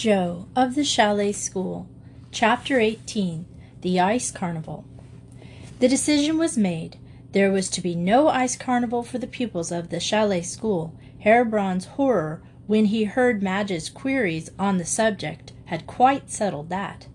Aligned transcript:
Jo 0.00 0.46
of 0.56 0.76
the 0.76 0.82
Chalet 0.82 1.30
School, 1.30 1.86
Chapter 2.30 2.80
18 2.80 3.44
The 3.82 4.00
Ice 4.00 4.30
Carnival. 4.30 4.86
The 5.78 5.88
decision 5.88 6.38
was 6.38 6.56
made. 6.56 6.96
There 7.32 7.52
was 7.52 7.68
to 7.68 7.82
be 7.82 7.94
no 7.94 8.28
ice 8.28 8.56
carnival 8.56 9.02
for 9.02 9.18
the 9.18 9.26
pupils 9.26 9.70
of 9.70 9.90
the 9.90 10.00
Chalet 10.00 10.40
School. 10.40 10.94
Herr 11.18 11.44
Braun's 11.44 11.84
horror 11.84 12.40
when 12.66 12.86
he 12.86 13.04
heard 13.04 13.42
Madge's 13.42 13.90
queries 13.90 14.48
on 14.58 14.78
the 14.78 14.86
subject 14.86 15.52
had 15.66 15.86
quite 15.86 16.30
settled 16.30 16.70
that. 16.70 17.06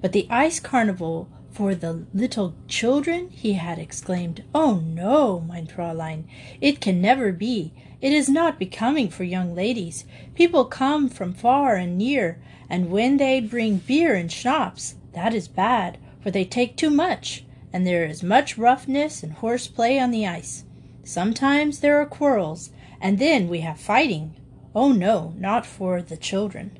But 0.00 0.10
the 0.10 0.26
ice 0.28 0.58
carnival 0.58 1.28
for 1.52 1.74
the 1.74 2.06
little 2.14 2.54
children? 2.66 3.28
he 3.30 3.52
had 3.52 3.78
exclaimed. 3.78 4.42
Oh, 4.54 4.76
no, 4.76 5.40
mein 5.40 5.66
Fräulein, 5.66 6.24
it 6.60 6.80
can 6.80 7.00
never 7.00 7.32
be. 7.32 7.72
It 8.00 8.12
is 8.12 8.28
not 8.28 8.58
becoming 8.58 9.08
for 9.10 9.24
young 9.24 9.54
ladies. 9.54 10.04
People 10.34 10.64
come 10.64 11.08
from 11.08 11.34
far 11.34 11.76
and 11.76 11.96
near, 11.96 12.42
and 12.68 12.90
when 12.90 13.18
they 13.18 13.38
bring 13.40 13.76
beer 13.78 14.14
and 14.14 14.32
schnapps, 14.32 14.96
that 15.12 15.34
is 15.34 15.46
bad, 15.46 15.98
for 16.20 16.30
they 16.30 16.44
take 16.44 16.76
too 16.76 16.90
much, 16.90 17.44
and 17.72 17.86
there 17.86 18.04
is 18.04 18.22
much 18.22 18.58
roughness 18.58 19.22
and 19.22 19.34
horseplay 19.34 19.98
on 19.98 20.10
the 20.10 20.26
ice. 20.26 20.64
Sometimes 21.04 21.80
there 21.80 22.00
are 22.00 22.06
quarrels, 22.06 22.70
and 23.00 23.18
then 23.18 23.48
we 23.48 23.60
have 23.60 23.78
fighting. 23.78 24.36
Oh, 24.74 24.92
no, 24.92 25.34
not 25.36 25.66
for 25.66 26.00
the 26.00 26.16
children. 26.16 26.78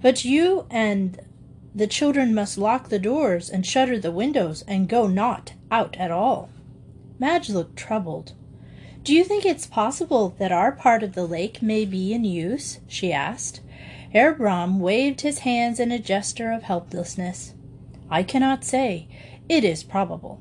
But 0.00 0.24
you 0.24 0.66
and 0.70 1.20
the 1.74 1.86
children 1.86 2.34
must 2.34 2.56
lock 2.56 2.88
the 2.88 2.98
doors 2.98 3.50
and 3.50 3.66
shutter 3.66 3.98
the 3.98 4.12
windows 4.12 4.62
and 4.68 4.88
go 4.88 5.06
not 5.08 5.54
out 5.70 5.96
at 5.98 6.10
all. 6.10 6.48
Madge 7.18 7.50
looked 7.50 7.76
troubled. 7.76 8.32
Do 9.02 9.12
you 9.12 9.24
think 9.24 9.44
it's 9.44 9.66
possible 9.66 10.34
that 10.38 10.52
our 10.52 10.72
part 10.72 11.02
of 11.02 11.14
the 11.14 11.26
lake 11.26 11.60
may 11.60 11.84
be 11.84 12.12
in 12.12 12.24
use? 12.24 12.78
she 12.86 13.12
asked. 13.12 13.60
Herr 14.12 14.32
Braun 14.32 14.78
waved 14.78 15.22
his 15.22 15.40
hands 15.40 15.80
in 15.80 15.90
a 15.90 15.98
gesture 15.98 16.52
of 16.52 16.62
helplessness. 16.62 17.54
I 18.08 18.22
cannot 18.22 18.64
say. 18.64 19.08
It 19.48 19.64
is 19.64 19.82
probable. 19.82 20.40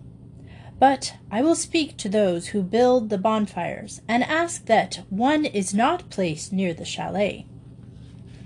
But 0.80 1.16
I 1.32 1.42
will 1.42 1.56
speak 1.56 1.98
to 1.98 2.10
those 2.10 2.48
who 2.48 2.62
build 2.62 3.10
the 3.10 3.18
bonfires 3.18 4.02
and 4.08 4.24
ask 4.24 4.66
that 4.66 5.02
one 5.10 5.46
is 5.46 5.74
not 5.74 6.10
placed 6.10 6.54
near 6.54 6.74
the 6.74 6.86
chalet. 6.86 7.46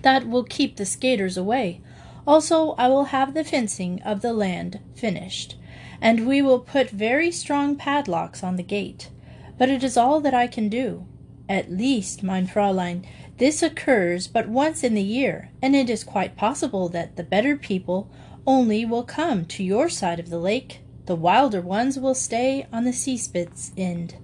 That 0.03 0.27
will 0.27 0.43
keep 0.43 0.77
the 0.77 0.85
skaters 0.85 1.37
away. 1.37 1.81
Also, 2.27 2.75
I 2.77 2.89
will 2.89 3.05
have 3.05 3.33
the 3.33 3.45
fencing 3.45 4.01
of 4.01 4.21
the 4.21 4.33
land 4.33 4.81
finished, 4.93 5.57
and 6.01 6.27
we 6.27 6.41
will 6.41 6.59
put 6.59 6.89
very 6.89 7.31
strong 7.31 7.77
padlocks 7.77 8.43
on 8.43 8.57
the 8.57 8.63
gate. 8.63 9.09
But 9.57 9.69
it 9.69 9.81
is 9.81 9.95
all 9.95 10.19
that 10.19 10.33
I 10.33 10.45
can 10.45 10.67
do. 10.67 11.07
At 11.47 11.71
least, 11.71 12.23
mein 12.23 12.45
Fräulein, 12.45 13.05
this 13.37 13.63
occurs 13.63 14.27
but 14.27 14.49
once 14.49 14.83
in 14.83 14.93
the 14.93 15.01
year, 15.01 15.51
and 15.61 15.73
it 15.73 15.89
is 15.89 16.03
quite 16.03 16.35
possible 16.35 16.89
that 16.89 17.15
the 17.15 17.23
better 17.23 17.55
people 17.55 18.11
only 18.45 18.83
will 18.83 19.03
come 19.03 19.45
to 19.45 19.63
your 19.63 19.87
side 19.87 20.19
of 20.19 20.29
the 20.29 20.39
lake. 20.39 20.81
The 21.05 21.15
wilder 21.15 21.61
ones 21.61 21.97
will 21.97 22.13
stay 22.13 22.67
on 22.73 22.83
the 22.83 22.91
Seespitz 22.91 23.71
end, 23.77 24.15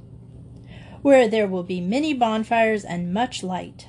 where 1.01 1.29
there 1.29 1.47
will 1.47 1.63
be 1.63 1.79
many 1.79 2.13
bonfires 2.13 2.83
and 2.83 3.13
much 3.13 3.43
light. 3.43 3.87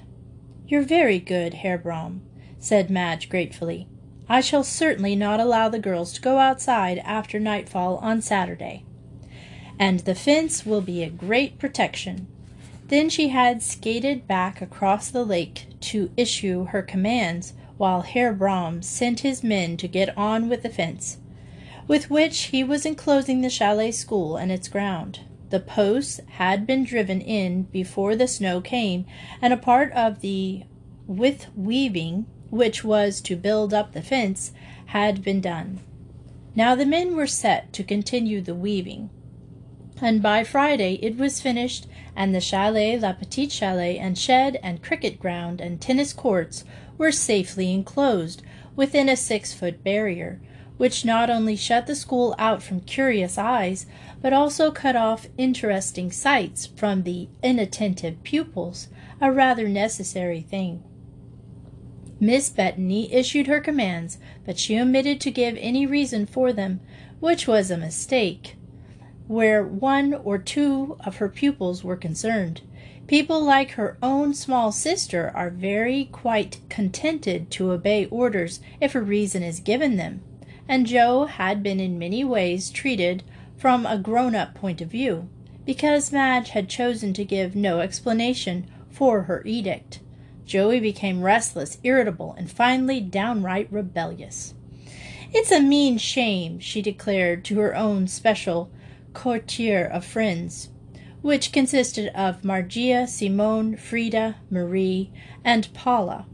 You're 0.69 0.83
very 0.83 1.19
good, 1.19 1.55
Herr 1.55 1.79
Braun, 1.79 2.23
said 2.61 2.91
Madge 2.91 3.29
gratefully. 3.29 3.89
I 4.29 4.41
shall 4.41 4.65
certainly 4.65 5.15
not 5.17 5.41
allow 5.41 5.69
the 5.69 5.79
girls 5.79 6.13
to 6.15 6.21
go 6.21 6.39
outside 6.39 6.99
after 7.05 7.39
nightfall 7.39 7.97
on 7.99 8.23
Saturday 8.23 8.85
and 9.79 10.01
the 10.01 10.15
fence 10.15 10.65
will 10.65 10.81
be 10.81 11.03
a 11.03 11.11
great 11.11 11.59
protection. 11.59 12.27
Then 12.89 13.09
she 13.09 13.29
had 13.29 13.63
skated 13.63 14.29
back 14.29 14.61
across 14.61 15.11
the 15.11 15.25
lake 15.25 15.67
to 15.81 16.11
issue 16.17 16.67
her 16.67 16.83
commands 16.83 17.55
while 17.77 18.03
Herr 18.03 18.33
Braun 18.33 18.83
sent 18.83 19.21
his 19.21 19.43
men 19.43 19.77
to 19.79 19.89
get 19.89 20.17
on 20.17 20.49
with 20.49 20.63
the 20.63 20.69
fence, 20.69 21.19
with 21.89 22.11
which 22.11 22.45
he 22.45 22.63
was 22.63 22.87
enclosing 22.87 23.41
the 23.41 23.51
chalet 23.51 23.91
school 23.91 24.37
and 24.37 24.53
its 24.53 24.69
ground. 24.69 25.21
The 25.51 25.61
posts 25.61 26.21
had 26.33 26.67
been 26.67 26.85
driven 26.85 27.21
in 27.21 27.65
before 27.65 28.17
the 28.17 28.29
snow 28.29 28.61
came, 28.61 29.07
and 29.43 29.53
a 29.53 29.59
part 29.59 29.93
of 29.93 30.21
the 30.21 30.63
with 31.07 31.49
weaving, 31.57 32.27
which 32.55 32.85
was 32.85 33.21
to 33.21 33.37
build 33.37 33.75
up 33.75 33.93
the 33.93 34.03
fence, 34.03 34.53
had 34.87 35.23
been 35.23 35.41
done. 35.41 35.81
Now 36.55 36.75
the 36.75 36.87
men 36.87 37.17
were 37.17 37.27
set 37.27 37.73
to 37.75 37.83
continue 37.83 38.41
the 38.41 38.55
weaving 38.55 39.11
and 40.01 40.21
by 40.21 40.45
Friday 40.45 40.99
it 41.03 41.17
was 41.17 41.41
finished, 41.41 41.87
and 42.17 42.35
the 42.35 42.41
chalet, 42.41 42.99
La 42.99 43.13
Petite 43.13 43.53
Chalet, 43.53 43.99
and 43.99 44.19
shed, 44.19 44.59
and 44.63 44.83
cricket 44.83 45.19
ground, 45.19 45.61
and 45.61 45.81
tennis 45.81 46.13
courts 46.13 46.65
were 46.99 47.13
safely 47.13 47.73
enclosed 47.73 48.43
within 48.77 49.09
a 49.09 49.17
six 49.17 49.53
foot 49.55 49.85
barrier, 49.85 50.41
which 50.77 51.05
not 51.05 51.31
only 51.31 51.55
shut 51.55 51.87
the 51.87 51.95
school 51.95 52.35
out 52.39 52.63
from 52.63 52.81
curious 52.81 53.39
eyes, 53.39 53.87
but 54.21 54.33
also 54.33 54.71
cut 54.71 54.97
off 54.97 55.29
interesting 55.39 56.11
sights 56.11 56.67
from 56.67 57.05
the 57.05 57.29
inattentive 57.43 58.23
pupils, 58.25 58.89
a 59.21 59.31
rather 59.31 59.69
necessary 59.69 60.41
thing. 60.41 60.83
Miss 62.21 62.49
Bettany 62.49 63.13
issued 63.13 63.47
her 63.47 63.61
commands, 63.61 64.19
but 64.47 64.59
she 64.59 64.79
omitted 64.79 65.21
to 65.21 65.31
give 65.31 65.57
any 65.59 65.87
reason 65.87 66.27
for 66.27 66.53
them, 66.53 66.81
which 67.21 67.47
was 67.49 67.71
a 67.71 67.77
mistake 67.77 68.57
where 69.27 69.65
one 69.65 70.13
or 70.13 70.39
two 70.39 70.97
of 71.05 71.17
her 71.17 71.29
pupils 71.29 71.83
were 71.83 71.97
concerned. 71.97 72.61
People 73.07 73.43
like 73.43 73.73
her 73.73 73.97
own 74.03 74.35
small 74.35 74.73
sister 74.73 75.31
are 75.35 75.51
very 75.51 76.07
quite 76.07 76.61
contented 76.69 77.51
to 77.51 77.73
obey 77.73 78.07
orders 78.07 78.61
if 78.81 78.95
a 78.95 79.01
reason 79.01 79.43
is 79.43 79.61
given 79.61 79.97
them, 79.97 80.23
and 80.69 80.87
Jo 80.87 81.25
had 81.27 81.63
been 81.63 81.81
in 81.81 81.99
many 81.99 82.25
ways 82.25 82.71
treated 82.71 83.23
from 83.57 83.87
a 83.87 83.99
grown 83.99 84.35
up 84.35 84.55
point 84.55 84.81
of 84.81 84.89
view, 84.89 85.29
because 85.65 86.13
Madge 86.13 86.51
had 86.51 86.69
chosen 86.69 87.13
to 87.15 87.25
give 87.25 87.55
no 87.55 87.81
explanation 87.81 88.67
for 88.91 89.23
her 89.23 89.43
edict. 89.45 90.01
Joey 90.45 90.81
became 90.81 91.23
restless, 91.23 91.79
irritable, 91.83 92.35
and 92.37 92.51
finally 92.51 93.01
downright 93.01 93.73
rebellious. 93.73 94.55
It's 95.33 95.51
a 95.51 95.61
mean 95.61 95.99
shame, 95.99 96.59
she 96.61 96.83
declared 96.83 97.45
to 97.47 97.59
her 97.59 97.75
own 97.75 98.07
special 98.07 98.71
coterie 99.15 99.89
of 99.91 100.05
friends, 100.05 100.69
which 101.23 101.53
consisted 101.53 102.13
of 102.15 102.45
Margia, 102.45 103.07
Simone, 103.09 103.77
Frida, 103.77 104.37
Marie, 104.51 105.11
and 105.43 105.73
Paula. 105.73 106.27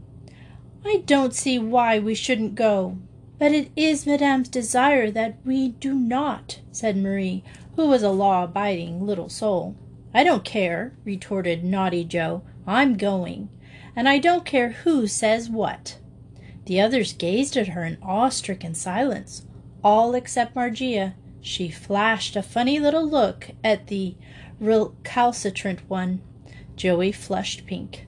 I 0.85 1.03
don't 1.05 1.33
see 1.33 1.57
why 1.57 1.99
we 1.99 2.13
shouldn't 2.13 2.55
go, 2.55 2.97
but 3.39 3.51
it 3.51 3.71
is 3.75 4.05
Madame's 4.05 4.49
desire 4.49 5.09
that 5.11 5.37
we 5.45 5.69
do 5.69 5.95
not, 5.95 6.59
said 6.71 6.97
Marie, 6.97 7.43
who 7.75 7.87
was 7.87 8.03
a 8.03 8.09
law 8.09 8.43
abiding 8.43 9.05
little 9.05 9.29
soul. 9.29 9.75
I 10.13 10.23
don't 10.23 10.43
care, 10.43 10.93
retorted 11.05 11.63
naughty 11.63 12.03
Jo. 12.03 12.43
I'm 12.67 12.97
going, 12.97 13.49
and 13.95 14.07
I 14.07 14.19
don't 14.19 14.45
care 14.45 14.69
who 14.69 15.07
says 15.07 15.49
what. 15.49 15.97
The 16.65 16.79
others 16.79 17.13
gazed 17.13 17.57
at 17.57 17.69
her 17.69 17.83
in 17.83 17.97
awe 18.01 18.29
stricken 18.29 18.73
silence, 18.75 19.45
all 19.83 20.13
except 20.13 20.55
Margia, 20.55 21.15
she 21.41 21.69
flashed 21.69 22.35
a 22.35 22.43
funny 22.43 22.79
little 22.79 23.07
look 23.07 23.49
at 23.63 23.87
the 23.87 24.15
recalcitrant 24.59 25.79
one. 25.89 26.21
Joey 26.75 27.11
flushed 27.11 27.65
pink. 27.65 28.05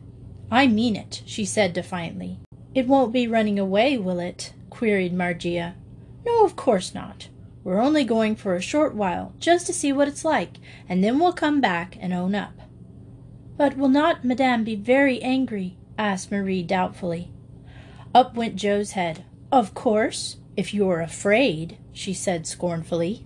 I 0.51 0.67
mean 0.67 0.95
it, 0.95 1.23
she 1.25 1.45
said 1.45 1.73
defiantly. 1.73 2.39
It 2.75 2.87
won't 2.87 3.11
be 3.11 3.27
running 3.27 3.57
away, 3.57 3.97
will 3.97 4.19
it? 4.19 4.53
queried 4.69 5.13
Margia. 5.13 5.73
No, 6.25 6.45
of 6.45 6.55
course 6.55 6.93
not. 6.93 7.27
We're 7.63 7.81
only 7.81 8.03
going 8.03 8.35
for 8.35 8.55
a 8.55 8.61
short 8.61 8.93
while, 8.93 9.33
just 9.39 9.65
to 9.67 9.73
see 9.73 9.91
what 9.91 10.07
it's 10.07 10.25
like, 10.25 10.57
and 10.87 11.03
then 11.03 11.19
we'll 11.19 11.33
come 11.33 11.61
back 11.61 11.97
and 11.99 12.13
own 12.13 12.35
up. 12.35 12.53
But 13.55 13.77
will 13.77 13.89
not 13.89 14.23
Madame 14.23 14.63
be 14.63 14.75
very 14.75 15.21
angry? 15.21 15.77
asked 15.97 16.31
Marie 16.31 16.63
doubtfully. 16.63 17.31
Up 18.13 18.35
went 18.35 18.55
Jo's 18.55 18.91
head. 18.91 19.25
Of 19.51 19.73
course, 19.73 20.37
if 20.57 20.73
you're 20.73 21.01
afraid, 21.01 21.77
she 21.91 22.13
said 22.13 22.47
scornfully. 22.47 23.25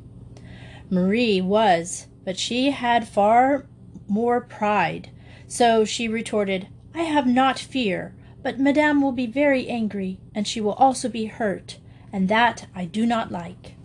Marie 0.89 1.41
was, 1.41 2.07
but 2.25 2.37
she 2.37 2.71
had 2.71 3.07
far 3.07 3.65
more 4.07 4.41
pride, 4.41 5.09
so 5.47 5.85
she 5.85 6.07
retorted, 6.07 6.67
I 6.93 7.03
have 7.03 7.27
not 7.27 7.59
fear, 7.59 8.13
but 8.43 8.59
Madame 8.59 9.01
will 9.01 9.11
be 9.11 9.27
very 9.27 9.67
angry, 9.67 10.19
and 10.35 10.47
she 10.47 10.61
will 10.61 10.73
also 10.73 11.09
be 11.09 11.25
hurt, 11.25 11.77
and 12.11 12.27
that 12.29 12.67
I 12.75 12.85
do 12.85 13.05
not 13.05 13.31
like. 13.31 13.76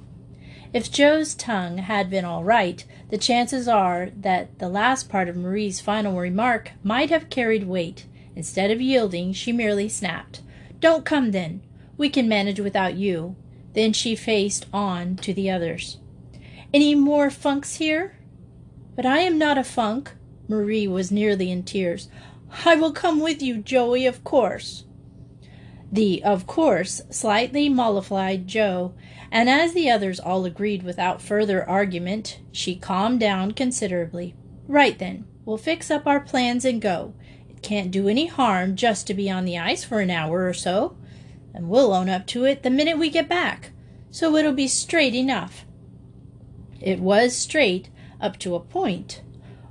If 0.73 0.91
Jo's 0.91 1.35
tongue 1.35 1.79
had 1.79 2.09
been 2.09 2.25
all 2.25 2.45
right, 2.45 2.83
the 3.11 3.19
chances 3.19 3.69
are 3.69 4.11
that 4.17 4.59
the 4.59 4.71
last 4.71 5.11
part 5.11 5.29
of 5.29 5.37
Marie's 5.37 5.81
final 5.81 6.17
remark 6.17 6.73
might 6.83 7.11
have 7.11 7.29
carried 7.29 7.65
weight. 7.65 8.07
Instead 8.35 8.71
of 8.71 8.81
yielding, 8.81 9.35
she 9.35 9.53
merely 9.53 9.89
snapped, 9.89 10.41
Don't 10.81 11.05
come 11.05 11.33
then. 11.33 11.63
We 11.99 12.09
can 12.09 12.27
manage 12.27 12.59
without 12.59 12.95
you. 12.95 13.37
Then 13.75 13.93
she 13.93 14.17
faced 14.17 14.67
on 14.73 15.17
to 15.17 15.35
the 15.35 15.51
others. 15.51 15.99
Any 16.73 16.95
more 16.95 17.29
funks 17.29 17.75
here? 17.75 18.17
But 18.97 19.05
I 19.05 19.19
am 19.19 19.37
not 19.37 19.59
a 19.59 19.65
funk. 19.65 20.13
Marie 20.49 20.89
was 20.89 21.13
nearly 21.13 21.51
in 21.51 21.65
tears. 21.65 22.09
I 22.65 22.77
will 22.77 22.93
come 22.93 23.21
with 23.21 23.43
you, 23.43 23.59
Joey, 23.59 24.07
of 24.07 24.25
course. 24.25 24.85
The, 25.91 26.25
of 26.25 26.47
course, 26.47 27.03
slightly 27.11 27.69
mollified 27.69 28.49
Jo, 28.49 28.95
and 29.33 29.49
as 29.49 29.73
the 29.73 29.91
others 29.91 30.21
all 30.21 30.45
agreed 30.45 30.83
without 30.83 31.23
further 31.23 31.67
argument, 31.67 32.39
she 32.53 32.77
calmed 32.77 33.19
down 33.19 33.53
considerably. 33.53 34.35
Right 34.69 34.99
then, 34.99 35.25
we'll 35.47 35.57
fix 35.57 35.91
up 35.91 36.07
our 36.07 36.21
plans 36.21 36.67
and 36.67 36.83
go. 36.83 37.15
It 37.49 37.63
can't 37.63 37.91
do 37.91 38.09
any 38.09 38.27
harm 38.27 38.77
just 38.77 39.07
to 39.07 39.15
be 39.15 39.31
on 39.31 39.47
the 39.47 39.57
ice 39.57 39.85
for 39.85 40.01
an 40.01 40.11
hour 40.11 40.47
or 40.47 40.53
so, 40.53 40.99
and 41.55 41.71
we'll 41.71 41.95
own 41.95 42.11
up 42.11 42.27
to 42.27 42.45
it 42.45 42.63
the 42.63 42.69
minute 42.69 42.99
we 42.99 43.09
get 43.09 43.27
back, 43.27 43.71
so 44.11 44.37
it'll 44.37 44.53
be 44.53 44.69
straight 44.69 45.15
enough. 45.15 45.65
It 46.79 47.01
was 47.01 47.35
straight 47.35 47.89
up 48.21 48.39
to 48.41 48.55
a 48.55 48.61
point. 48.61 49.23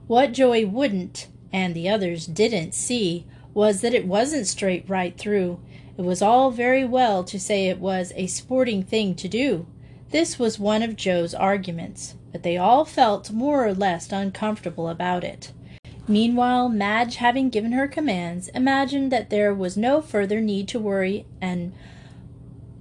What 0.08 0.34
Joey 0.34 0.66
wouldn't, 0.66 1.28
and 1.54 1.76
the 1.76 1.88
others 1.88 2.26
didn't, 2.26 2.74
see 2.74 3.28
was 3.54 3.82
that 3.82 3.94
it 3.94 4.08
wasn't 4.08 4.48
straight 4.48 4.90
right 4.90 5.16
through. 5.20 5.60
It 6.02 6.06
was 6.06 6.24
all 6.24 6.50
very 6.50 6.84
well 6.84 7.24
to 7.26 7.40
say 7.40 7.68
it 7.68 7.80
was 7.80 8.12
a 8.16 8.26
sporting 8.26 8.82
thing 8.82 9.14
to 9.14 9.28
do. 9.28 9.68
This 10.10 10.40
was 10.40 10.58
one 10.58 10.82
of 10.82 10.96
Jo's 10.96 11.36
arguments, 11.36 12.16
but 12.32 12.42
they 12.42 12.58
all 12.58 12.86
felt 12.86 13.30
more 13.30 13.64
or 13.68 13.76
less 13.76 14.12
uncomfortable 14.12 14.90
about 14.90 15.24
it. 15.24 15.52
Meanwhile, 16.08 16.70
Madge, 16.70 17.18
having 17.18 17.52
given 17.52 17.74
her 17.74 17.88
commands, 17.88 18.48
imagined 18.48 19.12
that 19.12 19.30
there 19.30 19.54
was 19.54 19.78
no 19.78 20.02
further 20.02 20.42
need 20.42 20.68
to 20.70 20.80
worry 20.80 21.28
and 21.40 21.72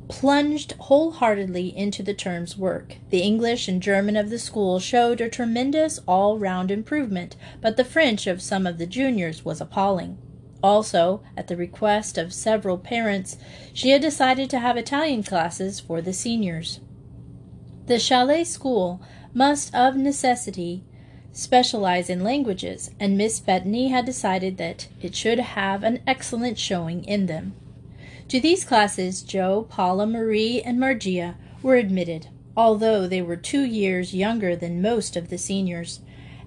plunged 0.09 0.73
wholeheartedly 0.79 1.77
into 1.77 2.03
the 2.03 2.15
term's 2.15 2.57
work. 2.57 2.97
The 3.11 3.21
English 3.21 3.69
and 3.69 3.83
German 3.83 4.17
of 4.17 4.31
the 4.31 4.39
school 4.39 4.81
showed 4.81 5.21
a 5.21 5.29
tremendous 5.29 6.01
all 6.09 6.39
round 6.39 6.71
improvement, 6.71 7.37
but 7.61 7.77
the 7.77 7.85
French 7.85 8.27
of 8.27 8.41
some 8.41 8.67
of 8.67 8.79
the 8.79 8.87
juniors 8.87 9.45
was 9.45 9.61
appalling. 9.61 10.17
Also, 10.63 11.23
at 11.37 11.49
the 11.49 11.57
request 11.57 12.19
of 12.19 12.35
several 12.35 12.77
parents, 12.77 13.39
she 13.73 13.91
had 13.91 14.03
decided 14.03 14.51
to 14.51 14.59
have 14.59 14.77
Italian 14.77 15.23
classes 15.23 15.81
for 15.81 16.03
the 16.03 16.13
seniors. 16.13 16.81
The 17.87 17.99
chalet 17.99 18.45
school 18.45 19.01
must 19.33 19.75
of 19.75 19.97
necessity 19.97 20.85
specialize 21.33 22.11
in 22.11 22.23
languages, 22.23 22.91
and 22.99 23.17
Miss 23.17 23.41
Bettany 23.41 23.89
had 23.89 24.05
decided 24.05 24.59
that 24.59 24.89
it 25.01 25.15
should 25.15 25.39
have 25.39 25.83
an 25.83 26.01
excellent 26.07 26.59
showing 26.59 27.05
in 27.05 27.27
them. 27.27 27.55
To 28.29 28.41
these 28.41 28.65
classes 28.65 29.23
Jo, 29.23 29.67
Paula, 29.69 30.07
Marie, 30.07 30.61
and 30.63 30.79
Margia 30.79 31.37
were 31.63 31.77
admitted, 31.77 32.29
although 32.57 33.07
they 33.07 33.23
were 33.23 33.37
two 33.37 33.63
years 33.63 34.15
younger 34.15 34.55
than 34.55 34.83
most 34.83 35.17
of 35.17 35.31
the 35.31 35.39
seniors, 35.39 36.01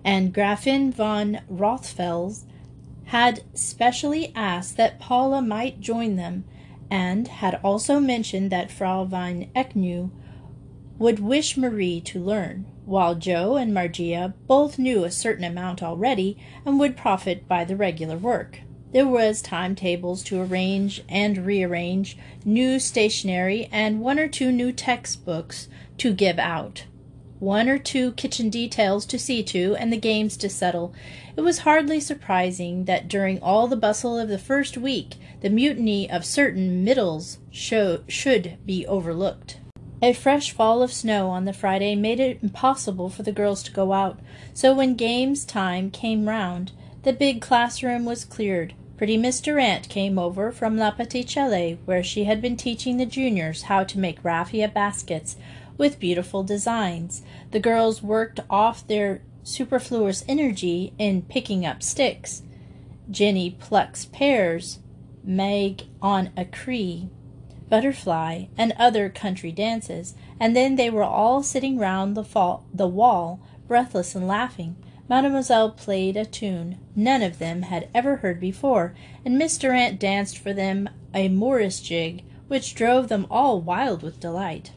and 0.03 0.33
Gräfin 0.33 0.93
von 0.93 1.41
Rothfels 1.49 2.45
had 3.05 3.43
specially 3.53 4.31
asked 4.35 4.77
that 4.77 4.99
Paula 4.99 5.41
might 5.41 5.79
join 5.79 6.15
them, 6.15 6.45
and 6.89 7.27
had 7.27 7.59
also 7.63 7.99
mentioned 7.99 8.51
that 8.51 8.71
Frau 8.71 9.03
von 9.05 9.47
Eschenau 9.55 10.09
would 10.99 11.19
wish 11.19 11.57
Marie 11.57 11.99
to 12.01 12.23
learn, 12.23 12.65
while 12.85 13.15
Jo 13.15 13.55
and 13.55 13.73
Margia 13.73 14.33
both 14.47 14.77
knew 14.77 15.03
a 15.03 15.11
certain 15.11 15.43
amount 15.43 15.81
already 15.81 16.37
and 16.65 16.79
would 16.79 16.95
profit 16.95 17.47
by 17.47 17.63
the 17.63 17.75
regular 17.75 18.17
work. 18.17 18.61
There 18.91 19.07
was 19.07 19.41
timetables 19.41 20.23
to 20.25 20.39
arrange 20.39 21.03
and 21.09 21.45
rearrange, 21.45 22.15
new 22.45 22.79
stationery, 22.79 23.67
and 23.71 24.01
one 24.01 24.19
or 24.19 24.27
two 24.27 24.51
new 24.51 24.71
textbooks 24.71 25.67
to 25.97 26.13
give 26.13 26.37
out 26.37 26.85
one 27.43 27.67
or 27.67 27.77
two 27.77 28.13
kitchen 28.13 28.49
details 28.49 29.05
to 29.05 29.19
see 29.19 29.43
to, 29.43 29.75
and 29.75 29.91
the 29.91 29.97
games 29.97 30.37
to 30.37 30.49
settle, 30.49 30.93
it 31.35 31.41
was 31.41 31.59
hardly 31.59 31.99
surprising 31.99 32.85
that 32.85 33.07
during 33.07 33.39
all 33.41 33.67
the 33.67 33.75
bustle 33.75 34.17
of 34.17 34.29
the 34.29 34.37
first 34.37 34.77
week 34.77 35.15
the 35.41 35.49
mutiny 35.49 36.09
of 36.09 36.23
certain 36.23 36.85
middles 36.85 37.39
show, 37.51 37.99
should 38.07 38.57
be 38.65 38.87
overlooked. 38.87 39.59
A 40.01 40.13
fresh 40.13 40.51
fall 40.51 40.81
of 40.81 40.93
snow 40.93 41.29
on 41.29 41.43
the 41.43 41.51
Friday 41.51 41.95
made 41.95 42.21
it 42.21 42.39
impossible 42.41 43.09
for 43.09 43.23
the 43.23 43.31
girls 43.33 43.61
to 43.63 43.71
go 43.73 43.91
out, 43.91 44.19
so 44.53 44.73
when 44.73 44.95
games 44.95 45.43
time 45.43 45.91
came 45.91 46.29
round, 46.29 46.71
the 47.03 47.11
big 47.11 47.41
classroom 47.41 48.05
was 48.05 48.23
cleared. 48.23 48.73
Pretty 48.95 49.17
Miss 49.17 49.41
Durant 49.41 49.89
came 49.89 50.17
over 50.17 50.49
from 50.49 50.77
La 50.77 50.91
Petite 50.91 51.29
Chalet, 51.29 51.77
where 51.83 52.03
she 52.03 52.23
had 52.23 52.41
been 52.41 52.55
teaching 52.55 52.95
the 52.95 53.05
juniors 53.05 53.63
how 53.63 53.83
to 53.83 53.99
make 53.99 54.23
raffia 54.23 54.69
baskets 54.69 55.35
with 55.77 55.99
beautiful 55.99 56.43
designs. 56.43 57.21
The 57.51 57.59
girls 57.59 58.01
worked 58.01 58.39
off 58.49 58.87
their 58.87 59.21
superfluous 59.43 60.23
energy 60.27 60.93
in 60.97 61.23
picking 61.23 61.65
up 61.65 61.83
sticks. 61.83 62.43
Jenny 63.09 63.51
plucks 63.51 64.05
pears, 64.05 64.79
Mage 65.23 65.85
on 66.01 66.31
a 66.35 66.45
Cree, 66.45 67.09
butterfly, 67.69 68.45
and 68.57 68.73
other 68.73 69.09
country 69.09 69.51
dances, 69.51 70.15
and 70.39 70.55
then 70.55 70.75
they 70.75 70.89
were 70.89 71.03
all 71.03 71.43
sitting 71.43 71.77
round 71.77 72.15
the, 72.15 72.59
the 72.73 72.87
wall, 72.87 73.39
breathless 73.67 74.15
and 74.15 74.27
laughing. 74.27 74.75
Mademoiselle 75.09 75.71
played 75.71 76.15
a 76.15 76.25
tune 76.25 76.77
none 76.95 77.21
of 77.21 77.39
them 77.39 77.63
had 77.63 77.89
ever 77.93 78.17
heard 78.17 78.39
before, 78.39 78.93
and 79.25 79.37
Miss 79.37 79.57
Durant 79.57 79.99
danced 79.99 80.37
for 80.37 80.53
them 80.53 80.89
a 81.13 81.27
Morris 81.29 81.79
jig, 81.81 82.23
which 82.47 82.75
drove 82.75 83.07
them 83.07 83.27
all 83.29 83.61
wild 83.61 84.03
with 84.03 84.19
delight. 84.19 84.71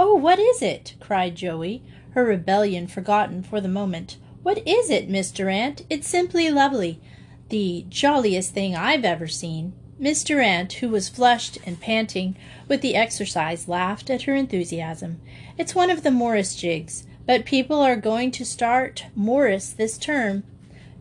Oh, 0.00 0.14
what 0.14 0.38
is 0.38 0.62
it? 0.62 0.94
cried 1.00 1.34
Joey, 1.34 1.82
her 2.10 2.24
rebellion 2.24 2.86
forgotten 2.86 3.42
for 3.42 3.60
the 3.60 3.68
moment. 3.68 4.16
What 4.44 4.64
is 4.66 4.90
it, 4.90 5.08
Miss 5.08 5.32
Durant? 5.32 5.84
It's 5.90 6.06
simply 6.06 6.50
lovely. 6.50 7.00
The 7.48 7.84
jolliest 7.88 8.54
thing 8.54 8.76
I've 8.76 9.04
ever 9.04 9.26
seen. 9.26 9.72
Miss 9.98 10.22
Durant, 10.22 10.74
who 10.74 10.88
was 10.88 11.08
flushed 11.08 11.58
and 11.66 11.80
panting 11.80 12.36
with 12.68 12.80
the 12.80 12.94
exercise, 12.94 13.66
laughed 13.66 14.08
at 14.08 14.22
her 14.22 14.36
enthusiasm. 14.36 15.20
It's 15.56 15.74
one 15.74 15.90
of 15.90 16.04
the 16.04 16.12
Morris 16.12 16.54
jigs, 16.54 17.04
but 17.26 17.44
people 17.44 17.80
are 17.80 17.96
going 17.96 18.30
to 18.30 18.44
start 18.44 19.06
Morris 19.16 19.70
this 19.70 19.98
term. 19.98 20.44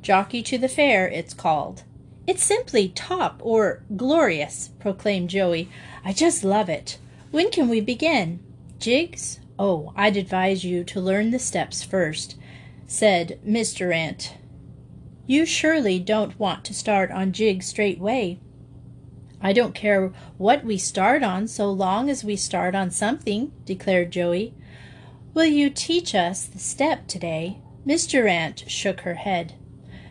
Jockey 0.01 0.41
to 0.41 0.57
the 0.57 0.67
Fair, 0.67 1.07
it's 1.07 1.35
called. 1.35 1.83
It's 2.25 2.43
simply 2.43 2.89
top 2.89 3.39
or 3.43 3.83
glorious, 3.95 4.71
proclaimed 4.79 5.29
Joey. 5.29 5.69
I 6.03 6.13
just 6.13 6.43
love 6.43 6.67
it. 6.67 6.97
When 7.29 7.51
can 7.51 7.69
we 7.69 7.79
begin? 7.79 8.39
Jigs? 8.79 9.39
Oh, 9.57 9.91
I'd 9.95 10.18
advise 10.18 10.63
you 10.63 10.83
to 10.83 11.01
learn 11.01 11.31
the 11.31 11.39
steps 11.39 11.84
first, 11.84 12.36
said 12.86 13.39
Miss 13.43 13.74
Durant. 13.74 14.36
You 15.25 15.46
surely 15.46 16.00
don't 16.00 16.39
want 16.39 16.63
to 16.65 16.74
start 16.74 17.12
on 17.12 17.31
jigs 17.34 17.65
straightway. 17.65 18.39
I 19.41 19.51
don't 19.53 19.75
care 19.75 20.13
what 20.38 20.63
we 20.63 20.77
start 20.77 21.24
on 21.24 21.48
so 21.48 21.72
long 21.72 22.10
as 22.10 22.24
we 22.24 22.36
start 22.36 22.75
on 22.75 22.91
something, 22.91 23.51
declared 23.65 24.12
Joey. 24.12 24.53
Will 25.34 25.46
you 25.46 25.69
teach 25.69 26.15
us 26.15 26.46
the 26.46 26.60
step 26.60 27.07
today? 27.07 27.60
Miss 27.84 28.07
Durant 28.07 28.63
shook 28.69 29.01
her 29.01 29.15
head. 29.15 29.53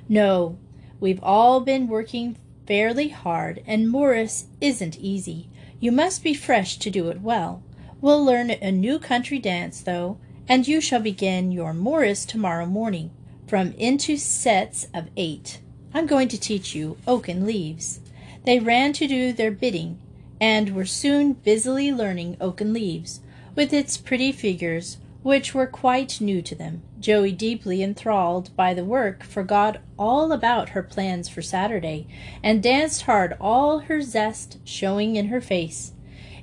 No, 0.09 0.59
we've 1.01 1.23
all 1.23 1.61
been 1.61 1.89
working 1.89 2.37
fairly 2.67 3.09
hard, 3.09 3.63
and 3.67 3.89
Morris 3.89 4.47
isn't 4.61 4.99
easy. 4.99 5.49
You 5.81 5.93
must 5.93 6.23
be 6.23 6.35
fresh 6.35 6.79
to 6.79 6.91
do 6.91 7.09
it 7.09 7.21
well. 7.21 7.63
We'll 8.07 8.25
learn 8.25 8.53
a 8.53 8.71
new 8.71 9.01
country 9.01 9.41
dance, 9.41 9.81
though, 9.81 10.19
and 10.47 10.69
you 10.69 10.81
shall 10.81 11.01
begin 11.01 11.51
your 11.51 11.75
Morris 11.75 12.25
tomorrow 12.25 12.65
morning, 12.65 13.11
from 13.49 13.73
into 13.73 14.17
sets 14.17 14.87
of 14.95 15.09
eight. 15.17 15.59
I'm 15.93 16.07
going 16.07 16.29
to 16.29 16.39
teach 16.39 16.73
you 16.73 16.99
oaken 17.05 17.45
leaves. 17.45 17.99
They 18.45 18.61
ran 18.61 18.93
to 18.93 19.09
do 19.09 19.33
their 19.33 19.51
bidding, 19.51 19.99
and 20.41 20.73
were 20.73 20.87
soon 20.87 21.33
busily 21.33 21.91
learning 21.91 22.37
oaken 22.41 22.73
leaves, 22.73 23.23
with 23.57 23.73
its 23.73 23.97
pretty 23.97 24.31
figures, 24.31 24.99
which 25.25 25.53
were 25.53 25.67
quite 25.67 26.21
new 26.21 26.41
to 26.43 26.55
them. 26.55 26.83
Joey, 27.01 27.33
deeply 27.33 27.83
enthralled 27.83 28.55
by 28.55 28.73
the 28.73 28.85
work, 28.85 29.25
forgot 29.25 29.81
all 29.99 30.31
about 30.31 30.69
her 30.69 30.83
plans 30.85 31.29
for 31.29 31.43
Saturday, 31.43 32.07
and 32.41 32.63
danced 32.63 33.03
hard, 33.03 33.37
all 33.41 33.81
her 33.81 34.01
zest 34.01 34.59
showing 34.65 35.17
in 35.17 35.27
her 35.27 35.41
face. 35.41 35.91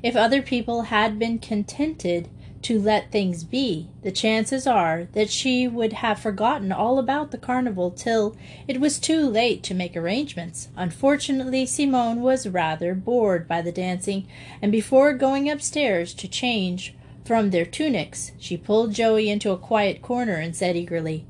If 0.03 0.17
other 0.17 0.41
people 0.41 0.83
had 0.83 1.17
been 1.17 1.39
contented 1.39 2.27
to 2.63 2.79
let 2.79 3.11
things 3.11 3.43
be, 3.43 3.89
the 4.01 4.11
chances 4.11 4.67
are 4.67 5.07
that 5.13 5.29
she 5.29 5.65
would 5.67 5.93
have 5.93 6.19
forgotten 6.19 6.71
all 6.73 6.99
about 6.99 7.31
the 7.31 7.37
carnival 7.37 7.89
till 7.89 8.35
it 8.67 8.81
was 8.81 8.99
too 8.99 9.27
late 9.29 9.63
to 9.63 9.73
make 9.73 9.95
arrangements. 9.95 10.67
Unfortunately, 10.75 11.65
Simone 11.65 12.21
was 12.21 12.47
rather 12.47 12.93
bored 12.93 13.47
by 13.47 13.61
the 13.61 13.71
dancing, 13.71 14.27
and 14.61 14.71
before 14.71 15.13
going 15.13 15.49
upstairs 15.49 16.13
to 16.15 16.27
change 16.27 16.93
from 17.25 17.49
their 17.51 17.65
tunics, 17.65 18.33
she 18.37 18.57
pulled 18.57 18.93
Joey 18.93 19.29
into 19.29 19.51
a 19.51 19.57
quiet 19.57 20.01
corner 20.01 20.35
and 20.35 20.53
said 20.53 20.75
eagerly, 20.75 21.25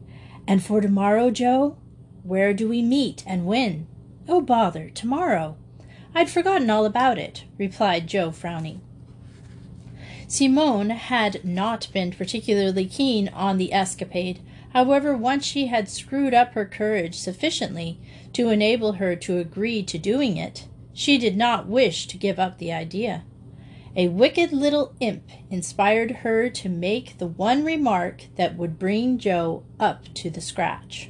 And 0.47 0.63
for 0.63 0.81
tomorrow, 0.81 1.29
Jo? 1.29 1.77
Where 2.23 2.53
do 2.53 2.67
we 2.67 2.81
meet 2.81 3.23
and 3.27 3.45
when? 3.45 3.87
Oh, 4.27 4.41
bother, 4.41 4.89
tomorrow. 4.89 5.57
I'd 6.15 6.29
forgotten 6.29 6.69
all 6.69 6.85
about 6.85 7.17
it, 7.17 7.43
replied 7.57 8.07
Jo, 8.07 8.31
frowning. 8.31 8.81
Simone 10.27 10.91
had 10.91 11.43
not 11.43 11.87
been 11.93 12.11
particularly 12.11 12.85
keen 12.85 13.29
on 13.29 13.57
the 13.57 13.73
escapade. 13.73 14.39
However, 14.73 15.15
once 15.15 15.45
she 15.45 15.67
had 15.67 15.89
screwed 15.89 16.33
up 16.33 16.53
her 16.53 16.65
courage 16.65 17.15
sufficiently 17.15 17.99
to 18.33 18.49
enable 18.49 18.93
her 18.93 19.15
to 19.15 19.37
agree 19.37 19.83
to 19.83 19.97
doing 19.97 20.37
it, 20.37 20.67
She 20.93 21.17
did 21.17 21.35
not 21.35 21.67
wish 21.67 22.05
to 22.07 22.17
give 22.17 22.39
up 22.39 22.59
the 22.59 22.71
idea. 22.71 23.23
A 23.95 24.07
wicked 24.07 24.51
little 24.51 24.93
imp 24.99 25.29
inspired 25.49 26.11
her 26.21 26.49
to 26.49 26.69
make 26.69 27.17
the 27.17 27.27
one 27.27 27.63
remark 27.63 28.25
that 28.35 28.55
would 28.55 28.79
bring 28.79 29.17
Jo 29.17 29.63
up 29.79 30.11
to 30.15 30.29
the 30.29 30.41
scratch. 30.41 31.09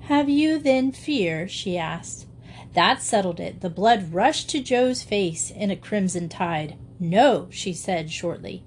Have 0.00 0.28
you 0.28 0.58
then 0.58 0.92
fear? 0.92 1.46
she 1.46 1.78
asked. 1.78 2.26
That 2.74 3.02
settled 3.02 3.40
it. 3.40 3.60
The 3.60 3.70
blood 3.70 4.12
rushed 4.12 4.48
to 4.50 4.62
Jo's 4.62 5.02
face 5.02 5.50
in 5.50 5.70
a 5.70 5.76
crimson 5.76 6.28
tide. 6.28 6.76
No, 6.98 7.48
she 7.50 7.72
said 7.72 8.10
shortly. 8.10 8.62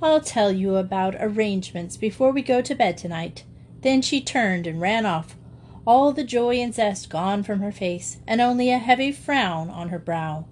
I'll 0.00 0.20
tell 0.20 0.52
you 0.52 0.76
about 0.76 1.16
arrangements 1.18 1.96
before 1.96 2.32
we 2.32 2.42
go 2.42 2.60
to 2.60 2.74
bed 2.74 2.96
tonight. 2.96 3.44
Then 3.82 4.02
she 4.02 4.20
turned 4.20 4.66
and 4.66 4.80
ran 4.80 5.06
off, 5.06 5.36
all 5.84 6.12
the 6.12 6.24
joy 6.24 6.56
and 6.56 6.74
zest 6.74 7.10
gone 7.10 7.42
from 7.42 7.60
her 7.60 7.72
face, 7.72 8.18
and 8.26 8.40
only 8.40 8.70
a 8.70 8.78
heavy 8.78 9.10
frown 9.10 9.70
on 9.70 9.88
her 9.88 9.98
brow. 9.98 10.46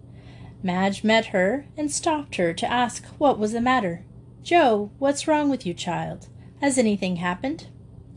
Madge 0.63 1.05
met 1.05 1.27
her 1.27 1.67
and 1.77 1.91
stopped 1.91 2.37
her 2.37 2.53
to 2.53 2.71
ask 2.71 3.07
what 3.19 3.39
was 3.39 3.53
the 3.53 3.61
matter. 3.61 4.05
Jo, 4.43 4.91
what's 4.99 5.29
wrong 5.29 5.49
with 5.49 5.65
you, 5.65 5.75
child? 5.75 6.29
Has 6.61 6.79
anything 6.79 7.17
happened? 7.17 7.69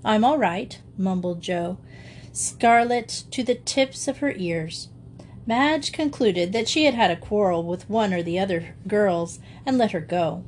I'm 0.03 0.24
all 0.24 0.38
right, 0.38 0.82
mumbled 0.98 1.42
Jo, 1.42 1.77
scarlet 2.34 3.24
to 3.32 3.44
the 3.44 3.56
tips 3.56 4.10
of 4.10 4.18
her 4.18 4.34
ears. 4.36 4.90
Madge 5.46 5.94
concluded 5.94 6.52
that 6.52 6.68
she 6.68 6.84
had 6.84 6.94
had 6.94 7.12
a 7.12 7.16
quarrel 7.16 7.63
with 7.63 7.90
one 7.90 8.13
or 8.13 8.22
the 8.22 8.38
other 8.38 8.75
girls 8.88 9.40
and 9.66 9.78
let 9.78 9.92
her 9.92 10.02
go. 10.02 10.44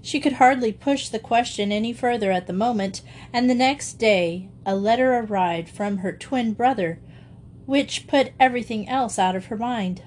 She 0.00 0.20
could 0.20 0.34
hardly 0.34 0.72
push 0.72 1.08
the 1.08 1.18
question 1.18 1.70
any 1.70 1.92
further 1.92 2.32
at 2.32 2.46
the 2.46 2.52
moment, 2.52 3.02
and 3.32 3.50
the 3.50 3.54
next 3.54 3.94
day 3.94 4.48
a 4.64 4.74
letter 4.74 5.14
arrived 5.14 5.68
from 5.68 5.98
her 5.98 6.12
twin 6.12 6.54
brother, 6.54 6.98
which 7.66 8.06
put 8.06 8.32
everything 8.40 8.88
else 8.88 9.18
out 9.18 9.36
of 9.36 9.46
her 9.46 9.56
mind 9.56 10.02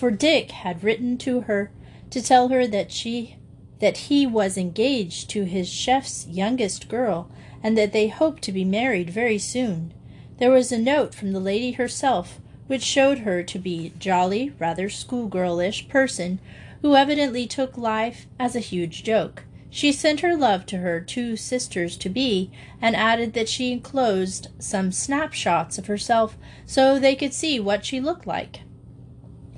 for 0.00 0.10
Dick 0.10 0.50
had 0.52 0.82
written 0.82 1.18
to 1.18 1.42
her 1.42 1.70
to 2.08 2.22
tell 2.22 2.48
her 2.48 2.66
that 2.66 2.90
she 2.90 3.36
that 3.80 3.98
he 4.08 4.26
was 4.26 4.56
engaged 4.56 5.28
to 5.28 5.44
his 5.44 5.68
chef's 5.68 6.26
youngest 6.26 6.88
girl 6.88 7.30
and 7.62 7.76
that 7.76 7.92
they 7.92 8.08
hoped 8.08 8.42
to 8.42 8.52
be 8.52 8.64
married 8.64 9.10
very 9.10 9.36
soon. 9.36 9.92
There 10.40 10.50
was 10.50 10.72
a 10.72 10.78
note 10.78 11.14
from 11.14 11.32
the 11.32 11.38
lady 11.38 11.72
herself 11.72 12.40
which 12.66 12.82
showed 12.82 13.20
her 13.20 13.42
to 13.42 13.58
be 13.58 13.88
a 13.88 13.98
jolly, 13.98 14.54
rather 14.58 14.88
schoolgirlish 14.88 15.86
person 15.88 16.40
who 16.80 16.96
evidently 16.96 17.46
took 17.46 17.76
life 17.76 18.26
as 18.38 18.56
a 18.56 18.60
huge 18.60 19.04
joke. 19.04 19.44
She 19.68 19.92
sent 19.92 20.20
her 20.20 20.34
love 20.34 20.64
to 20.66 20.78
her 20.78 20.98
two 20.98 21.36
sisters 21.36 21.94
to 21.98 22.08
be, 22.08 22.50
and 22.80 22.96
added 22.96 23.34
that 23.34 23.50
she 23.50 23.70
enclosed 23.70 24.48
some 24.58 24.92
snapshots 24.92 25.76
of 25.76 25.88
herself 25.88 26.38
so 26.64 26.98
they 26.98 27.14
could 27.14 27.34
see 27.34 27.60
what 27.60 27.84
she 27.84 28.00
looked 28.00 28.26
like. 28.26 28.62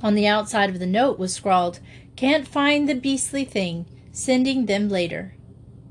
On 0.03 0.17
the 0.17 0.27
outside 0.27 0.69
of 0.69 0.81
the 0.81 0.87
note 0.87 1.17
was 1.17 1.33
scrawled, 1.33 1.79
Can't 2.17 2.49
find 2.49 2.89
the 2.89 2.97
beastly 2.97 3.45
thing, 3.45 3.87
sending 4.11 4.67
them 4.67 4.89
later. 4.89 5.37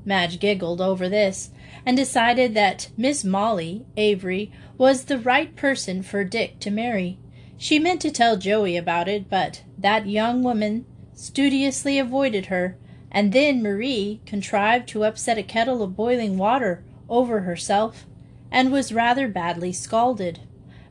Madge 0.04 0.38
giggled 0.38 0.80
over 0.80 1.08
this 1.08 1.50
and 1.86 1.96
decided 1.96 2.54
that 2.54 2.88
Miss 2.96 3.24
Molly 3.24 3.86
Avery 3.96 4.52
was 4.82 5.04
the 5.04 5.16
right 5.16 5.54
person 5.54 6.02
for 6.02 6.24
Dick 6.24 6.58
to 6.58 6.68
marry. 6.68 7.16
She 7.56 7.78
meant 7.78 8.00
to 8.00 8.10
tell 8.10 8.36
Joey 8.36 8.76
about 8.76 9.06
it, 9.06 9.30
but 9.30 9.62
that 9.78 10.08
young 10.08 10.42
woman 10.42 10.86
studiously 11.14 12.00
avoided 12.00 12.46
her, 12.46 12.76
and 13.08 13.32
then 13.32 13.62
Marie 13.62 14.20
contrived 14.26 14.88
to 14.88 15.04
upset 15.04 15.38
a 15.38 15.44
kettle 15.44 15.84
of 15.84 15.94
boiling 15.94 16.36
water 16.36 16.82
over 17.08 17.42
herself 17.42 18.06
and 18.50 18.72
was 18.72 18.92
rather 18.92 19.28
badly 19.28 19.72
scalded. 19.72 20.40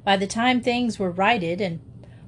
By 0.06 0.16
the 0.16 0.26
time 0.26 0.62
things 0.62 0.98
were 0.98 1.12
righted 1.12 1.60
and 1.60 1.82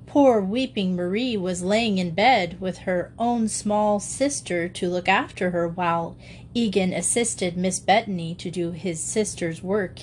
Poor 0.05 0.41
weeping 0.41 0.98
Marie 0.98 1.38
was 1.38 1.63
laying 1.63 1.98
in 1.98 2.12
bed 2.12 2.60
with 2.60 2.79
her 2.79 3.13
own 3.17 3.48
small 3.48 4.01
sister 4.01 4.67
to 4.67 4.89
look 4.89 5.08
after 5.08 5.51
her 5.51 5.70
while 5.70 6.17
Eigen 6.53 6.93
assisted 6.93 7.55
Miss 7.55 7.79
Bettany 7.79 8.36
to 8.36 8.51
do 8.51 8.72
his 8.72 9.01
sister's 9.01 9.63
work 9.63 10.01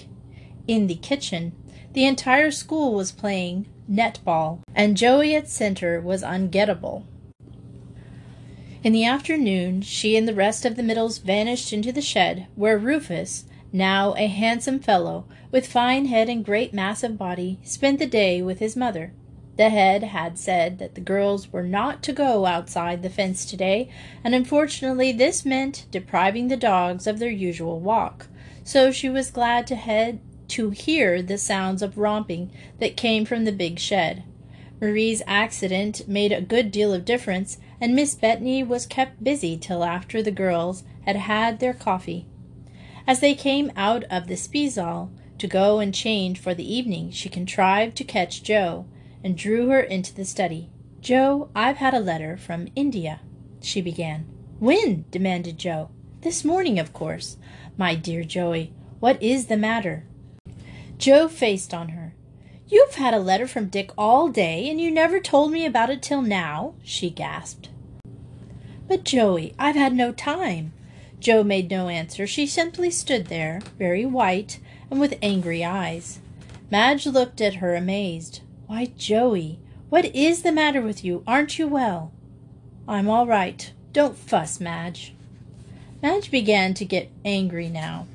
in 0.71 0.87
the 0.87 0.95
kitchen. 0.95 1.51
The 1.95 2.05
entire 2.05 2.53
school 2.53 2.95
was 2.95 3.11
playing 3.11 3.67
netball, 3.91 4.61
and 4.73 4.97
Joey 4.97 5.35
at 5.35 5.49
center 5.49 6.01
was 6.01 6.23
ungettable. 6.23 7.03
In 8.85 8.93
the 8.93 9.05
afternoon, 9.05 9.83
she 9.83 10.17
and 10.17 10.29
the 10.29 10.35
rest 10.35 10.65
of 10.65 10.77
the 10.77 10.85
Middles 10.85 11.19
vanished 11.19 11.73
into 11.73 11.91
the 11.91 12.01
shed, 12.01 12.47
where 12.55 12.79
Rufus, 12.79 13.47
now 13.73 14.15
a 14.17 14.29
handsome 14.29 14.79
fellow, 14.79 15.25
with 15.51 15.67
fine 15.67 16.07
head 16.07 16.29
and 16.29 16.45
great 16.45 16.73
massive 16.73 17.19
body, 17.19 17.59
spent 17.65 17.99
the 17.99 18.07
day 18.07 18.41
with 18.41 18.61
his 18.61 18.77
mother. 18.77 19.13
The 19.57 19.71
head 19.71 20.05
had 20.05 20.39
said 20.39 20.79
that 20.79 20.95
the 20.95 21.01
girls 21.01 21.53
were 21.53 21.65
not 21.65 22.01
to 22.05 22.13
go 22.13 22.47
outside 22.47 23.03
the 23.03 23.11
fence 23.11 23.45
today, 23.45 23.91
and 24.23 24.37
unfortunately 24.37 25.11
this 25.11 25.45
meant 25.45 25.87
depriving 25.91 26.47
the 26.47 26.57
dogs 26.57 27.09
of 27.09 27.19
their 27.19 27.29
usual 27.29 27.81
walk. 27.81 28.29
So 28.63 28.93
she 28.93 29.09
was 29.09 29.33
glad 29.33 29.67
to 29.67 29.75
head 29.75 30.21
to 30.51 30.71
hear 30.71 31.23
the 31.23 31.39
sounds 31.39 31.83
of 31.83 31.99
romping 31.99 32.51
that 32.79 32.97
came 32.97 33.25
from 33.25 33.45
the 33.45 33.53
big 33.53 33.79
shed. 33.79 34.25
Marie's 34.81 35.23
accident 35.27 36.09
made 36.09 36.33
a 36.33 36.41
good 36.41 36.71
deal 36.71 36.93
of 36.93 37.05
difference, 37.05 37.59
and 37.81 37.95
Miss 37.95 38.15
Bettany 38.15 38.63
was 38.63 38.87
kept 38.87 39.23
busy 39.23 39.57
till 39.57 39.85
after 39.85 40.23
the 40.23 40.31
girls 40.31 40.85
had 41.05 41.17
had 41.17 41.59
their 41.61 41.75
coffee. 41.75 42.27
As 43.07 43.21
they 43.21 43.35
came 43.35 43.71
out 43.77 44.05
of 44.05 44.27
the 44.27 44.35
Speisesaal 44.35 45.11
to 45.39 45.47
go 45.47 45.79
and 45.79 45.95
change 45.95 46.39
for 46.39 46.55
the 46.55 46.75
evening, 46.75 47.11
she 47.11 47.29
contrived 47.29 47.97
to 47.97 48.05
catch 48.05 48.43
Jo 48.43 48.87
and 49.23 49.37
drew 49.37 49.69
her 49.69 49.81
into 49.81 50.15
the 50.15 50.25
study. 50.25 50.71
Jo, 51.01 51.51
I've 51.55 51.77
had 51.77 51.95
a 51.95 52.01
letter 52.01 52.37
from 52.37 52.69
India, 52.77 53.21
she 53.61 53.81
began. 53.81 54.27
When? 54.59 55.05
demanded 55.11 55.59
Jo. 55.59 55.91
This 56.23 56.45
morning, 56.45 56.79
of 56.79 56.93
course. 56.93 57.39
My 57.79 57.95
dear 57.95 58.25
Joey, 58.25 58.75
what 58.99 59.23
is 59.23 59.47
the 59.47 59.57
matter? 59.57 60.05
Jo 61.01 61.29
faced 61.29 61.73
on 61.73 61.89
her. 61.89 62.13
You've 62.69 62.97
had 62.97 63.15
a 63.15 63.19
letter 63.19 63.49
from 63.49 63.69
Dick 63.69 63.91
all 63.97 64.29
day, 64.29 64.69
and 64.69 64.79
you 64.79 64.91
never 64.91 65.19
told 65.19 65.51
me 65.51 65.65
about 65.65 65.89
it 65.89 66.03
till 66.03 66.21
now, 66.21 66.75
she 66.85 67.09
gasped. 67.09 67.71
But, 68.87 69.03
Joey, 69.03 69.55
I've 69.59 69.77
had 69.77 69.95
no 69.95 70.13
time. 70.13 70.75
Jo 71.19 71.43
made 71.43 71.71
no 71.71 71.89
answer. 71.89 72.27
She 72.27 72.47
simply 72.47 72.91
stood 72.91 73.27
there, 73.29 73.63
very 73.79 74.05
white 74.05 74.61
and 74.91 75.01
with 75.01 75.19
angry 75.23 75.65
eyes. 75.65 76.19
Madge 76.71 77.07
looked 77.07 77.41
at 77.41 77.57
her 77.57 77.75
amazed. 77.75 78.43
Why, 78.67 78.93
Joey, 78.99 79.59
what 79.89 80.05
is 80.15 80.43
the 80.43 80.53
matter 80.53 80.83
with 80.83 81.03
you? 81.03 81.23
Aren't 81.27 81.59
you 81.59 81.67
well? 81.67 82.13
I'm 82.87 83.09
all 83.09 83.27
right. 83.27 83.73
Don't 83.95 84.19
fuss, 84.19 84.61
Madge. 84.61 85.15
Madge 86.03 86.31
began 86.31 86.75
to 86.75 86.85
get 86.85 87.11
angry 87.25 87.71
now. 87.71 88.07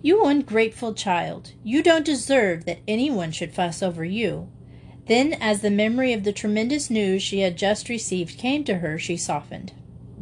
You 0.00 0.24
ungrateful 0.24 0.94
child, 0.94 1.52
you 1.64 1.82
don't 1.82 2.04
deserve 2.04 2.64
that 2.66 2.78
anyone 2.86 3.32
should 3.32 3.52
fuss 3.52 3.82
over 3.82 4.04
you. 4.04 4.48
Then, 5.06 5.32
as 5.32 5.60
the 5.60 5.70
memory 5.70 6.12
of 6.12 6.22
the 6.22 6.32
tremendous 6.32 6.88
news 6.88 7.22
she 7.22 7.40
had 7.40 7.58
just 7.58 7.88
received 7.88 8.38
came 8.38 8.62
to 8.64 8.76
her, 8.76 8.98
she 8.98 9.16
softened. 9.16 9.72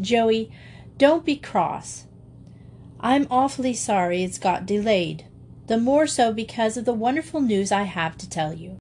Joey, 0.00 0.50
don't 0.96 1.26
be 1.26 1.36
cross. 1.36 2.06
I'm 3.00 3.26
awfully 3.30 3.74
sorry 3.74 4.22
it's 4.22 4.38
got 4.38 4.64
delayed, 4.64 5.26
the 5.66 5.76
more 5.76 6.06
so 6.06 6.32
because 6.32 6.76
of 6.76 6.86
the 6.86 6.94
wonderful 6.94 7.40
news 7.40 7.70
I 7.70 7.82
have 7.82 8.16
to 8.18 8.30
tell 8.30 8.54
you. 8.54 8.78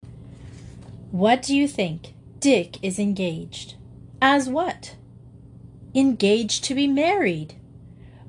What 1.11 1.41
do 1.41 1.55
you 1.55 1.67
think? 1.67 2.13
Dick 2.39 2.77
is 2.81 2.99
engaged. 2.99 3.75
As 4.21 4.47
what? 4.47 4.95
Engaged 5.93 6.63
to 6.65 6.75
be 6.75 6.87
married. 6.87 7.55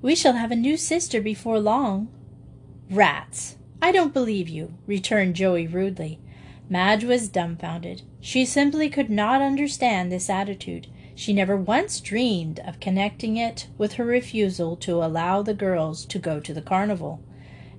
We 0.03 0.17
shall 0.17 0.35
have 0.35 0.51
a 0.51 0.57
new 0.57 0.77
sister 0.77 1.21
before 1.21 1.61
long. 1.61 2.09
Rats! 2.91 3.57
I 3.83 3.91
don't 3.91 4.15
believe 4.15 4.49
you, 4.49 4.75
returned 4.87 5.35
Joey 5.35 5.67
rudely. 5.67 6.21
Madge 6.69 7.03
was 7.03 7.29
dumbfounded. 7.29 8.03
She 8.21 8.45
simply 8.45 8.89
could 8.89 9.11
not 9.11 9.43
understand 9.43 10.11
this 10.11 10.31
attitude. 10.31 10.87
She 11.17 11.33
never 11.33 11.57
once 11.57 12.01
dreamed 12.01 12.61
of 12.61 12.79
connecting 12.79 13.37
it 13.37 13.67
with 13.77 13.95
her 13.95 14.05
refusal 14.05 14.77
to 14.77 15.03
allow 15.03 15.43
the 15.43 15.55
girls 15.55 16.05
to 16.07 16.19
go 16.21 16.39
to 16.39 16.55
the 16.55 16.63
carnival. 16.63 17.23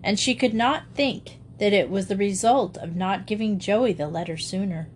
And 0.04 0.20
she 0.20 0.36
could 0.36 0.54
not 0.54 0.84
think 0.94 1.40
that 1.60 1.74
it 1.74 1.90
was 1.90 2.08
the 2.08 2.18
result 2.18 2.78
of 2.78 2.96
not 2.96 3.28
giving 3.28 3.60
Joey 3.60 3.94
the 3.94 4.08
letter 4.08 4.38
sooner. 4.38 4.90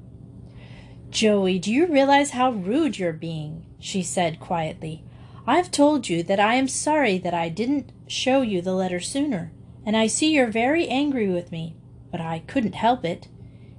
Joey, 1.10 1.58
do 1.58 1.72
you 1.72 1.88
realize 1.88 2.32
how 2.32 2.51
rude 2.51 3.00
you're 3.00 3.13
being? 3.13 3.65
she 3.80 4.03
said 4.03 4.39
quietly. 4.39 5.03
I've 5.48 5.72
told 5.72 6.10
you 6.10 6.22
that 6.24 6.39
I 6.39 6.56
am 6.56 6.68
sorry 6.68 7.18
that 7.20 7.34
I 7.34 7.50
didn't 7.50 7.91
show 8.08 8.41
you 8.41 8.62
the 8.62 8.74
letter 8.74 9.00
sooner, 9.00 9.51
and 9.85 9.97
I 9.97 10.07
see 10.07 10.33
you're 10.33 10.47
very 10.47 10.88
angry 10.88 11.29
with 11.29 11.51
me, 11.51 11.75
but 12.11 12.21
I 12.21 12.39
couldn't 12.39 12.75
help 12.75 13.03
it. 13.05 13.27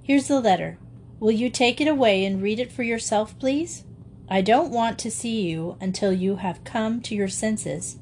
Here's 0.03 0.29
the 0.29 0.41
letter. 0.41 0.79
Will 1.21 1.31
you 1.31 1.51
take 1.51 1.81
it 1.81 1.87
away 1.87 2.25
and 2.25 2.43
read 2.43 2.59
it 2.59 2.73
for 2.73 2.83
yourself, 2.83 3.39
please? 3.39 3.85
I 4.29 4.41
don't 4.41 4.73
want 4.73 4.99
to 5.01 5.11
see 5.11 5.43
you 5.43 5.77
until 5.81 6.13
you 6.13 6.37
have 6.37 6.65
come 6.65 7.01
to 7.03 7.15
your 7.15 7.29
senses. 7.29 7.99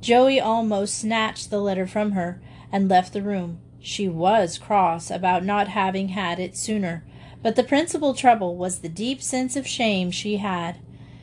Joey 0.00 0.38
almost 0.40 0.98
snatched 0.98 1.48
the 1.48 1.60
letter 1.60 1.86
from 1.86 2.12
her 2.12 2.42
and 2.70 2.88
left 2.88 3.12
the 3.12 3.22
room. 3.22 3.60
She 3.80 4.08
was 4.08 4.58
cross 4.58 5.10
about 5.10 5.44
not 5.44 5.68
having 5.68 6.08
had 6.08 6.38
it 6.38 6.56
sooner, 6.56 7.04
But 7.44 7.56
the 7.56 7.62
principal 7.62 8.14
trouble 8.14 8.56
was 8.56 8.78
the 8.78 8.88
deep 8.88 9.20
sense 9.20 9.54
of 9.54 9.66
shame 9.66 10.10
she 10.10 10.38
had. 10.38 10.76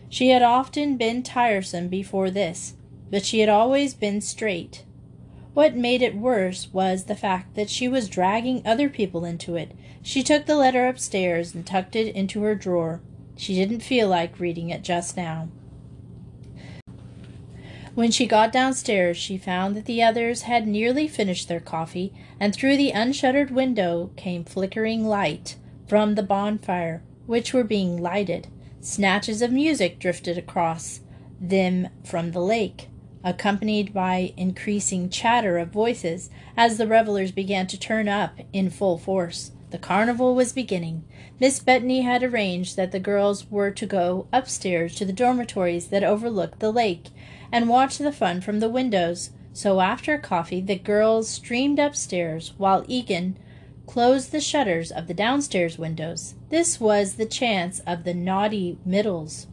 She 0.08 0.30
had 0.30 0.44
often 0.44 0.96
been 0.96 1.24
tiresome 1.24 1.88
before 1.88 2.30
this, 2.30 2.76
but 3.10 3.26
she 3.26 3.40
had 3.40 3.50
always 3.50 3.96
been 3.96 4.22
straight. 4.22 4.86
What 5.54 5.76
made 5.76 6.02
it 6.02 6.16
worse 6.16 6.70
was 6.72 7.06
the 7.06 7.16
fact 7.16 7.56
that 7.56 7.70
she 7.70 7.88
was 7.90 8.08
dragging 8.08 8.62
other 8.66 8.88
people 8.88 9.26
into 9.26 9.56
it. 9.56 9.72
She 10.02 10.24
took 10.24 10.46
the 10.46 10.56
letter 10.56 10.88
upstairs 10.88 11.54
and 11.54 11.66
tucked 11.66 11.96
it 11.96 12.16
into 12.16 12.42
her 12.44 12.56
drawer. 12.56 13.02
She 13.36 13.56
didn't 13.56 13.82
feel 13.82 14.08
like 14.08 14.40
reading 14.40 14.70
it 14.70 14.82
just 14.82 15.18
now. 15.18 15.50
When 17.94 18.12
she 18.12 18.26
got 18.26 18.54
downstairs, 18.54 19.18
she 19.18 19.38
found 19.38 19.76
that 19.76 19.86
the 19.86 20.02
others 20.02 20.44
had 20.44 20.66
nearly 20.66 21.10
finished 21.10 21.50
their 21.50 21.60
coffee, 21.60 22.14
and 22.40 22.56
through 22.56 22.78
the 22.78 22.92
unshuttered 22.92 23.52
window 23.52 24.12
came 24.16 24.46
flickering 24.46 25.06
light 25.06 25.58
from 25.88 26.16
the 26.16 26.24
bonfire, 26.24 27.04
which 27.26 27.54
were 27.54 27.66
being 27.66 28.02
lighted. 28.02 28.48
Snatches 28.80 29.42
of 29.42 29.52
music 29.52 30.00
drifted 30.00 30.38
across 30.38 31.02
them 31.42 31.90
from 32.06 32.32
the 32.32 32.40
lake, 32.40 32.88
accompanied 33.24 33.94
by 33.94 34.34
increasing 34.38 35.10
chatter 35.10 35.58
of 35.58 35.70
voices 35.70 36.30
as 36.58 36.78
the 36.78 36.88
revelers 36.88 37.32
began 37.32 37.68
to 37.68 37.80
turn 37.80 38.08
up 38.08 38.40
in 38.52 38.70
full 38.70 38.98
force. 38.98 39.52
The 39.72 39.78
carnival 39.78 40.36
was 40.36 40.52
beginning. 40.52 41.06
Miss 41.40 41.60
Bettany 41.60 42.02
had 42.02 42.24
arranged 42.24 42.76
that 42.76 42.92
the 42.92 43.00
girls 43.00 43.50
were 43.50 43.72
to 43.72 43.86
go 43.86 44.28
upstairs 44.34 44.96
to 44.96 45.06
the 45.06 45.14
dormitories 45.14 45.88
that 45.88 46.04
overlooked 46.04 46.60
the 46.60 46.74
lake 46.74 47.08
and 47.52 47.70
watch 47.70 47.98
the 47.98 48.12
fun 48.12 48.42
from 48.42 48.60
the 48.60 48.70
windows. 48.70 49.30
So 49.54 49.80
after 49.80 50.18
coffee, 50.18 50.62
the 50.62 50.78
girls 50.78 51.30
streamed 51.30 51.80
upstairs 51.80 52.54
while 52.58 52.84
Eigen 52.84 53.36
closed 53.88 54.32
the 54.32 54.42
shutters 54.42 54.92
of 54.92 55.08
the 55.08 55.14
downstairs 55.14 55.78
windows. 55.78 56.36
This 56.50 56.80
was 56.80 57.16
the 57.16 57.26
chance 57.26 57.80
of 57.88 58.04
the 58.04 58.14
naughty 58.14 58.78
Middles. 58.86 59.48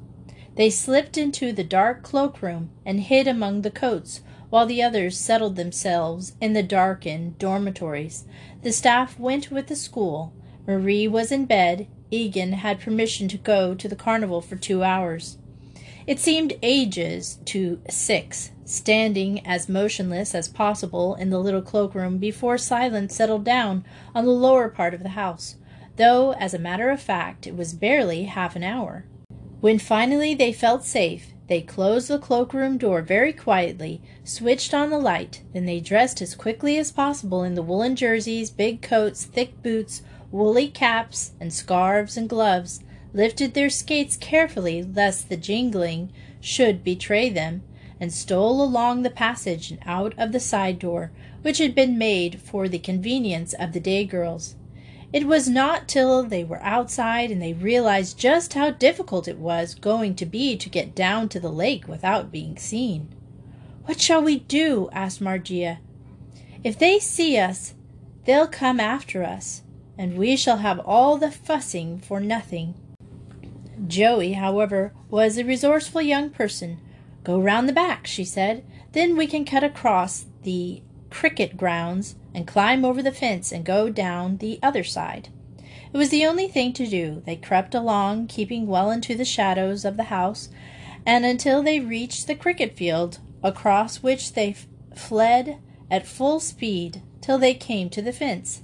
They 0.59 0.71
slipped 0.71 1.17
into 1.17 1.53
the 1.53 1.63
dark 1.63 2.03
cloakroom 2.03 2.71
and 2.85 2.99
hid 2.99 3.29
among 3.29 3.63
the 3.63 3.71
coats, 3.71 4.23
while 4.51 4.67
the 4.67 4.83
others 4.83 5.17
settled 5.17 5.55
themselves 5.55 6.33
in 6.41 6.53
the 6.53 6.65
darkened 6.65 7.39
dormitories. 7.39 8.25
The 8.63 8.73
staff 8.73 9.21
went 9.21 9.53
with 9.53 9.69
the 9.69 9.77
school. 9.77 10.33
Marie 10.67 11.07
was 11.07 11.31
in 11.31 11.45
bed. 11.45 11.87
Eigen 12.11 12.55
had 12.55 12.81
permission 12.81 13.29
to 13.29 13.39
go 13.39 13.73
to 13.77 13.87
the 13.87 13.95
carnival 13.95 14.41
for 14.41 14.57
two 14.57 14.83
hours. 14.83 15.39
It 16.09 16.19
seemed 16.19 16.59
ages 16.61 17.39
to 17.45 17.81
six, 17.89 18.51
standing 18.65 19.47
as 19.47 19.69
motionless 19.69 20.35
as 20.35 20.49
possible 20.49 21.15
in 21.15 21.31
the 21.31 21.39
little 21.39 21.63
cloakroom 21.63 22.19
before 22.19 22.59
silence 22.59 23.15
settled 23.15 23.45
down 23.45 23.85
on 24.13 24.25
the 24.25 24.33
lower 24.33 24.69
part 24.69 24.93
of 24.93 25.05
the 25.05 25.11
house, 25.11 25.55
though, 25.95 26.33
as 26.33 26.53
a 26.53 26.59
matter 26.59 26.91
of 26.91 27.01
fact, 27.01 27.47
it 27.47 27.57
was 27.57 27.75
barely 27.75 28.25
half 28.25 28.57
an 28.57 28.65
hour. 28.65 29.05
When 29.61 29.81
finally 29.81 30.35
they 30.35 30.53
felt 30.53 30.85
safe, 30.85 31.33
they 31.49 31.63
closed 31.63 32.07
the 32.07 32.19
cloakroom 32.19 32.79
door 32.79 33.03
very 33.03 33.33
quietly, 33.33 34.01
switched 34.23 34.73
on 34.73 34.91
the 34.91 34.99
light, 34.99 35.43
then 35.53 35.67
they 35.67 35.81
dressed 35.81 36.23
as 36.23 36.37
quickly 36.37 36.79
as 36.79 36.93
possible 36.93 37.43
in 37.43 37.55
the 37.55 37.63
woolen 37.63 37.97
jerseys, 37.97 38.51
big 38.51 38.83
coats, 38.83 39.25
thick 39.25 39.61
boots, 39.61 40.03
woolly 40.31 40.69
caps, 40.69 41.33
and 41.41 41.53
scarves 41.53 42.17
and 42.17 42.29
gloves 42.29 42.85
lifted 43.13 43.55
their 43.55 43.71
skates 43.71 44.17
carefully 44.17 44.83
lest 44.83 45.29
the 45.29 45.37
jingling 45.37 46.13
should 46.41 46.85
betray 46.85 47.29
them, 47.29 47.63
and 47.99 48.13
stole 48.13 48.63
along 48.63 49.03
the 49.03 49.11
passage 49.11 49.73
and 49.73 49.81
out 49.85 50.15
of 50.17 50.31
the 50.31 50.39
side 50.39 50.79
door, 50.79 51.11
which 51.43 51.59
had 51.59 51.75
been 51.75 51.99
made 51.99 52.41
for 52.41 52.69
the 52.69 52.79
convenience 52.79 53.55
of 53.55 53.73
the 53.73 53.81
day 53.81 54.05
girls. 54.05 54.55
It 55.13 55.27
was 55.27 55.49
not 55.49 55.89
till 55.89 56.23
they 56.23 56.45
were 56.45 56.63
outside 56.63 57.31
and 57.31 57.41
they 57.41 57.55
realized 57.55 58.19
just 58.19 58.53
how 58.53 58.71
difficult 58.71 59.27
it 59.27 59.39
was 59.39 59.75
going 59.75 60.15
to 60.17 60.27
be 60.27 60.57
to 60.57 60.69
get 60.69 60.95
down 60.95 61.29
to 61.31 61.41
the 61.41 61.51
lake 61.51 61.89
without 61.89 62.31
being 62.31 62.59
seen. 62.59 63.09
What 63.87 64.01
shall 64.01 64.23
we 64.23 64.41
do? 64.41 64.91
asked 64.93 65.21
Margia. 65.21 65.79
If 66.63 66.79
they 66.79 66.99
see 66.99 67.39
us, 67.39 67.75
they'll 68.27 68.47
come 68.47 68.79
after 68.81 69.25
us, 69.25 69.63
and 69.97 70.19
we 70.19 70.37
shall 70.37 70.59
have 70.59 70.79
all 70.81 71.17
the 71.17 71.31
fussing 71.31 71.99
for 72.01 72.21
nothing. 72.21 72.75
Joey, 73.87 74.35
however, 74.35 74.93
was 75.09 75.39
a 75.39 75.45
resourceful 75.45 76.03
young 76.03 76.29
person. 76.29 76.81
Go 77.25 77.41
round 77.41 77.67
the 77.67 77.73
back, 77.73 78.07
she 78.07 78.25
said. 78.25 78.63
Then 78.93 79.17
we 79.17 79.27
can 79.27 79.47
cut 79.47 79.65
across 79.65 80.27
the 80.43 80.83
cricket 81.11 81.57
grounds 81.57 82.17
and 82.35 82.47
climb 82.47 82.85
over 82.85 83.03
the 83.03 83.13
fence 83.13 83.53
and 83.53 83.65
go 83.65 83.89
down 83.91 84.39
the 84.39 84.59
other 84.63 84.85
side. 84.85 85.29
It 85.93 85.97
was 85.97 86.11
the 86.11 86.27
only 86.27 86.49
thing 86.49 86.73
to 86.75 86.87
do. 86.87 87.23
They 87.25 87.37
crept 87.37 87.75
along, 87.75 88.27
keeping 88.27 88.67
well 88.67 88.91
into 88.91 89.15
the 89.15 89.25
shadows 89.25 89.85
of 89.85 89.97
the 89.97 90.05
house, 90.05 90.49
and 91.07 91.25
until 91.25 91.63
they 91.63 91.81
reached 91.81 92.27
the 92.27 92.35
cricket 92.35 92.77
field, 92.77 93.21
across 93.43 94.03
which 94.03 94.35
they 94.35 94.51
f- 94.51 94.67
fled 94.95 95.59
at 95.91 96.07
full 96.07 96.41
speed 96.41 97.03
till 97.21 97.39
they 97.39 97.55
came 97.55 97.89
to 97.91 98.03
the 98.03 98.13
fence. 98.13 98.61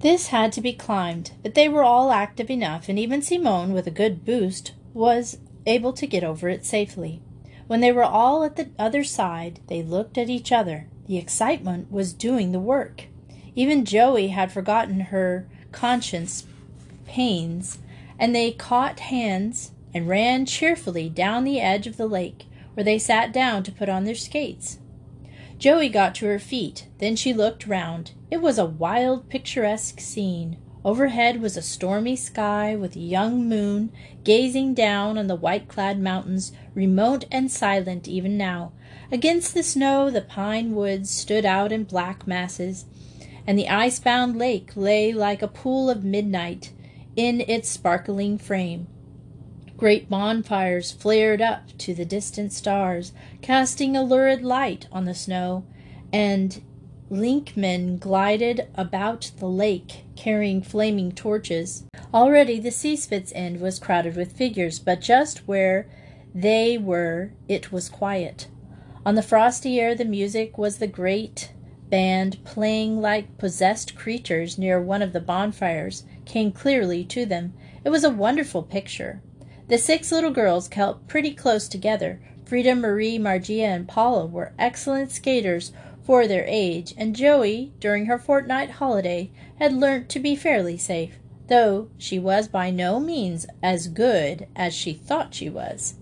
This 0.00 0.28
had 0.28 0.52
to 0.52 0.60
be 0.60 0.72
climbed, 0.72 1.32
but 1.42 1.54
they 1.54 1.68
were 1.68 1.82
all 1.82 2.10
active 2.10 2.50
enough, 2.50 2.88
and 2.88 2.98
even 2.98 3.22
Simone, 3.22 3.72
with 3.72 3.86
a 3.86 3.90
good 3.90 4.24
boost, 4.24 4.72
was 4.92 5.38
able 5.66 5.92
to 5.94 6.06
get 6.06 6.24
over 6.24 6.48
it 6.48 6.64
safely. 6.64 7.22
When 7.66 7.80
they 7.80 7.92
were 7.92 8.04
all 8.04 8.44
at 8.44 8.56
the 8.56 8.70
other 8.78 9.04
side, 9.04 9.60
they 9.68 9.82
looked 9.82 10.18
at 10.18 10.28
each 10.28 10.52
other. 10.52 10.88
The 11.06 11.16
excitement 11.16 11.90
was 11.90 12.12
doing 12.12 12.52
the 12.52 12.60
work. 12.60 13.04
Even 13.54 13.84
Joey 13.84 14.28
had 14.28 14.52
forgotten 14.52 15.00
her 15.00 15.46
conscience 15.72 16.46
pains, 17.06 17.78
and 18.18 18.34
they 18.34 18.50
caught 18.50 19.00
hands 19.00 19.72
and 19.94 20.08
ran 20.08 20.44
cheerfully 20.44 21.08
down 21.08 21.44
the 21.44 21.60
edge 21.60 21.86
of 21.86 21.96
the 21.96 22.06
lake, 22.06 22.46
where 22.74 22.84
they 22.84 22.98
sat 22.98 23.32
down 23.32 23.62
to 23.62 23.72
put 23.72 23.88
on 23.88 24.04
their 24.04 24.14
skates. 24.14 24.78
Joey 25.58 25.88
got 25.88 26.14
to 26.16 26.26
her 26.26 26.38
feet. 26.38 26.88
Then 26.98 27.16
she 27.16 27.32
looked 27.32 27.66
round. 27.66 28.12
It 28.30 28.42
was 28.42 28.58
a 28.58 28.66
wild, 28.66 29.28
picturesque 29.28 30.00
scene. 30.00 30.58
Overhead 30.84 31.40
was 31.40 31.56
a 31.56 31.62
stormy 31.62 32.16
sky 32.16 32.76
with 32.76 32.96
a 32.96 33.00
young 33.00 33.48
moon 33.48 33.90
gazing 34.24 34.74
down 34.74 35.16
on 35.16 35.28
the 35.28 35.36
white 35.36 35.68
clad 35.68 35.98
mountains, 35.98 36.52
remote 36.74 37.24
and 37.30 37.50
silent 37.50 38.08
even 38.08 38.36
now. 38.36 38.72
Against 39.12 39.54
the 39.54 39.62
snow, 39.62 40.10
the 40.10 40.20
pine 40.20 40.74
woods 40.74 41.10
stood 41.10 41.44
out 41.44 41.72
in 41.72 41.84
black 41.84 42.26
masses, 42.26 42.84
and 43.46 43.58
the 43.58 43.68
ice 43.68 44.00
bound 44.00 44.36
lake 44.36 44.72
lay 44.74 45.12
like 45.12 45.42
a 45.42 45.48
pool 45.48 45.90
of 45.90 46.04
midnight 46.04 46.72
in 47.16 47.40
its 47.42 47.68
sparkling 47.68 48.38
frame. 48.38 48.86
Great 49.76 50.08
bonfires 50.08 50.92
flared 50.92 51.42
up 51.42 51.76
to 51.78 51.94
the 51.94 52.04
distant 52.04 52.52
stars, 52.52 53.12
casting 53.42 53.96
a 53.96 54.02
lurid 54.02 54.42
light 54.42 54.86
on 54.92 55.04
the 55.04 55.14
snow, 55.14 55.64
and 56.12 56.62
linkmen 57.10 57.98
glided 57.98 58.68
about 58.76 59.30
the 59.38 59.48
lake, 59.48 60.04
carrying 60.16 60.62
flaming 60.62 61.12
torches. 61.12 61.84
Already 62.12 62.58
the 62.58 62.70
Seespitz 62.70 63.32
end 63.34 63.60
was 63.60 63.78
crowded 63.78 64.16
with 64.16 64.36
figures, 64.36 64.78
but 64.78 65.00
just 65.00 65.46
where 65.46 65.86
they 66.34 66.76
were 66.76 67.30
it 67.48 67.70
was 67.70 67.88
quiet. 67.88 68.48
On 69.06 69.14
the 69.14 69.22
frosty 69.22 69.78
air 69.78 69.94
the 69.94 70.04
music 70.04 70.58
was 70.58 70.78
the 70.78 70.86
great 70.86 71.52
band 71.90 72.42
playing 72.44 73.00
like 73.00 73.38
possessed 73.38 73.94
creatures 73.94 74.58
near 74.58 74.80
one 74.80 75.02
of 75.02 75.12
the 75.12 75.20
bonfires 75.20 76.04
came 76.24 76.50
clearly 76.50 77.04
to 77.04 77.24
them. 77.24 77.52
It 77.84 77.90
was 77.90 78.02
a 78.02 78.10
wonderful 78.10 78.62
picture. 78.62 79.22
The 79.68 79.78
six 79.78 80.10
little 80.10 80.32
girls 80.32 80.66
kept 80.66 81.06
pretty 81.06 81.32
close 81.34 81.68
together. 81.68 82.20
Frida, 82.44 82.74
Marie, 82.74 83.18
Margia, 83.18 83.66
and 83.66 83.86
Paula 83.86 84.26
were 84.26 84.52
excellent 84.58 85.12
skaters 85.12 85.72
for 86.02 86.26
their 86.26 86.44
age, 86.46 86.94
and 86.98 87.16
Joey, 87.16 87.72
during 87.80 88.06
her 88.06 88.18
fortnight 88.18 88.72
holiday, 88.72 89.30
had 89.58 89.72
learnt 89.72 90.08
to 90.10 90.18
be 90.18 90.36
fairly 90.36 90.76
safe, 90.76 91.18
though 91.46 91.88
she 91.96 92.18
was 92.18 92.48
by 92.48 92.70
no 92.70 93.00
means 93.00 93.46
as 93.62 93.88
good 93.88 94.46
as 94.54 94.74
she 94.74 94.92
thought 94.92 95.34
she 95.34 95.48
was. 95.48 95.94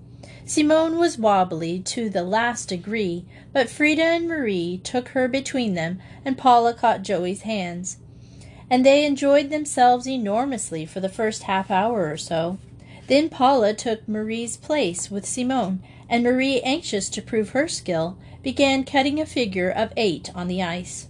Simone 0.53 0.99
was 0.99 1.17
wobbly 1.17 1.79
to 1.81 2.11
the 2.11 2.23
last 2.23 2.69
degree, 2.69 3.25
but 3.55 3.71
Frida 3.71 4.03
and 4.03 4.29
Marie 4.29 4.83
took 4.85 5.09
her 5.09 5.27
between 5.27 5.73
them, 5.73 5.99
and 6.27 6.37
Paula 6.37 6.75
caught 6.75 7.01
Joey's 7.01 7.41
hands. 7.41 7.97
And 8.69 8.85
they 8.85 9.07
enjoyed 9.07 9.49
themselves 9.49 10.07
enormously 10.07 10.85
for 10.85 11.01
the 11.01 11.09
first 11.09 11.45
half 11.45 11.71
hour 11.71 12.13
or 12.13 12.19
so. 12.19 12.59
Then 13.07 13.31
Paula 13.31 13.73
took 13.73 14.07
Marie's 14.07 14.59
place 14.59 15.11
with 15.11 15.25
Simone, 15.25 15.83
and 16.07 16.23
Marie, 16.23 16.61
anxious 16.61 17.09
to 17.09 17.23
prove 17.23 17.51
her 17.51 17.67
skill, 17.67 18.19
began 18.43 18.85
cutting 18.85 19.19
a 19.19 19.25
figure 19.25 19.71
of 19.71 19.95
eight 19.97 20.31
on 20.35 20.49
the 20.49 20.63
ice. 20.63 21.09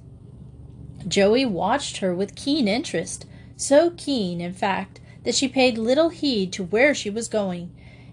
Joey 1.08 1.44
watched 1.44 1.96
her 1.96 2.14
with 2.14 2.36
keen 2.36 2.68
interest, 2.68 3.26
so 3.56 3.90
keen, 3.96 4.40
in 4.40 4.52
fact, 4.52 5.00
that 5.24 5.34
she 5.34 5.48
paid 5.48 5.78
little 5.78 6.10
heed 6.10 6.52
to 6.52 6.62
where 6.62 6.94
she 6.94 7.10
was 7.10 7.26
going, 7.26 7.72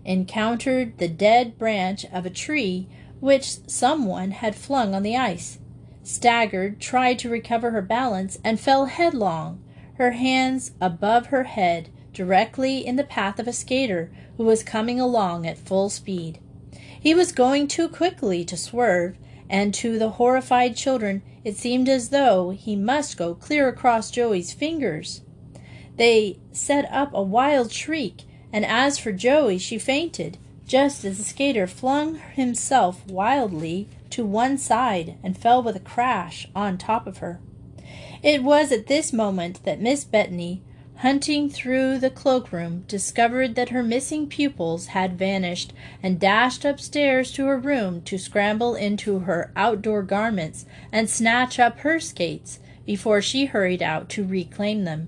encountered 0.10 0.98
the 0.98 1.08
dead 1.08 1.56
branch 1.60 2.04
of 2.12 2.26
a 2.26 2.32
tree 2.32 2.88
which 3.20 3.58
someone 3.68 4.32
had 4.32 4.56
flung 4.56 4.96
on 4.96 5.04
the 5.04 5.16
ice, 5.16 5.60
staggered, 6.02 6.80
tried 6.82 7.20
to 7.20 7.30
recover 7.30 7.70
her 7.70 7.82
balance, 7.82 8.40
and 8.44 8.60
fell 8.60 8.88
headlong 8.88 9.64
her 9.94 10.12
hands 10.12 10.72
above 10.82 11.28
her 11.28 11.44
head, 11.44 11.90
directly 12.12 12.86
in 12.86 12.96
the 12.96 13.04
path 13.04 13.38
of 13.38 13.48
a 13.48 13.54
skater 13.54 14.10
who 14.38 14.44
was 14.44 14.64
coming 14.64 15.00
along 15.00 15.46
at 15.46 15.58
full 15.58 15.90
speed. 15.90 16.40
He 17.00 17.14
was 17.14 17.32
going 17.32 17.68
too 17.68 17.88
quickly 17.88 18.44
to 18.46 18.58
swerve, 18.58 19.16
and 19.48 19.74
to 19.76 20.00
the 20.00 20.12
horrified 20.12 20.76
children 20.76 21.22
it 21.44 21.56
seemed 21.56 21.88
as 21.88 22.10
though 22.10 22.50
he 22.50 22.76
must 22.76 23.16
go 23.16 23.36
clear 23.36 23.68
across 23.68 24.10
Joey's 24.10 24.54
fingers. 24.54 25.22
They 25.98 26.40
set 26.52 26.92
up 26.92 27.14
a 27.14 27.22
wild 27.22 27.72
shriek, 27.72 28.24
and 28.52 28.66
as 28.66 28.98
for 28.98 29.12
Joey, 29.12 29.58
she 29.58 29.78
fainted, 29.78 30.38
just 30.66 31.04
as 31.04 31.18
the 31.18 31.24
skater 31.24 31.68
flung 31.68 32.16
himself 32.16 33.06
wildly 33.08 33.88
to 34.12 34.26
one 34.26 34.58
side 34.58 35.16
and 35.24 35.38
fell 35.38 35.62
with 35.64 35.76
a 35.76 35.82
crash 35.82 36.48
on 36.56 36.78
top 36.78 37.08
of 37.08 37.18
her. 37.20 37.40
It 38.22 38.44
was 38.44 38.72
at 38.72 38.88
this 38.88 39.14
moment 39.14 39.64
that 39.64 39.82
Miss 39.82 40.04
Bettany, 40.04 40.62
hunting 40.98 41.50
through 41.50 41.98
the 41.98 42.10
cloakroom, 42.10 42.84
discovered 42.88 43.56
that 43.56 43.70
her 43.70 43.82
missing 43.82 44.28
pupils 44.28 44.88
had 44.88 45.18
vanished, 45.18 45.72
and 46.04 46.20
dashed 46.20 46.66
upstairs 46.66 47.32
to 47.32 47.46
her 47.46 47.58
room 47.58 48.02
to 48.02 48.18
scramble 48.18 48.76
into 48.76 49.20
her 49.20 49.52
outdoor 49.56 50.04
garments 50.04 50.66
and 50.92 51.10
snatch 51.10 51.58
up 51.58 51.80
her 51.80 52.00
skates 52.00 52.60
before 52.86 53.22
she 53.22 53.46
hurried 53.46 53.82
out 53.82 54.10
to 54.10 54.26
reclaim 54.26 54.84
them. 54.84 55.08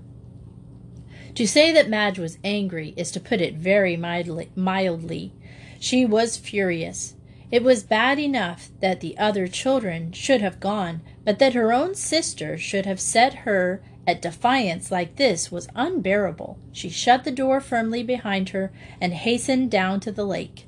To 1.34 1.46
say 1.46 1.72
that 1.72 1.88
Madge 1.88 2.18
was 2.18 2.38
angry 2.44 2.92
is 2.96 3.10
to 3.12 3.20
put 3.20 3.40
it 3.40 3.54
very 3.54 3.96
mildly. 3.96 4.50
mildly. 4.54 5.32
She 5.80 6.04
was 6.04 6.36
furious. 6.36 7.14
It 7.50 7.62
was 7.62 7.82
bad 7.82 8.18
enough 8.18 8.70
that 8.80 9.00
the 9.00 9.16
other 9.18 9.46
children 9.46 10.12
should 10.12 10.40
have 10.40 10.60
gone, 10.60 11.00
but 11.24 11.38
that 11.38 11.54
her 11.54 11.72
own 11.72 11.94
sister 11.94 12.56
should 12.56 12.86
have 12.86 13.00
set 13.00 13.34
her 13.44 13.82
at 14.06 14.22
defiance 14.22 14.90
like 14.90 15.16
this 15.16 15.52
was 15.52 15.68
unbearable. 15.74 16.58
She 16.72 16.88
shut 16.88 17.24
the 17.24 17.30
door 17.30 17.60
firmly 17.60 18.02
behind 18.02 18.50
her 18.50 18.72
and 19.00 19.12
hastened 19.14 19.70
down 19.70 20.00
to 20.00 20.12
the 20.12 20.26
lake. 20.26 20.66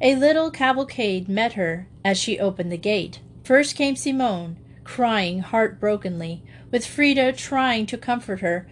A 0.00 0.14
little 0.14 0.50
cavalcade 0.50 1.28
met 1.28 1.54
her 1.54 1.88
as 2.04 2.18
she 2.18 2.38
opened 2.38 2.70
the 2.70 2.76
gate. 2.78 3.20
First 3.42 3.74
came 3.74 3.96
Simone, 3.96 4.58
crying 4.84 5.40
heartbrokenly, 5.40 6.42
with 6.70 6.86
Frida 6.86 7.32
trying 7.32 7.86
to 7.86 7.98
comfort 7.98 8.40
her, 8.40 8.68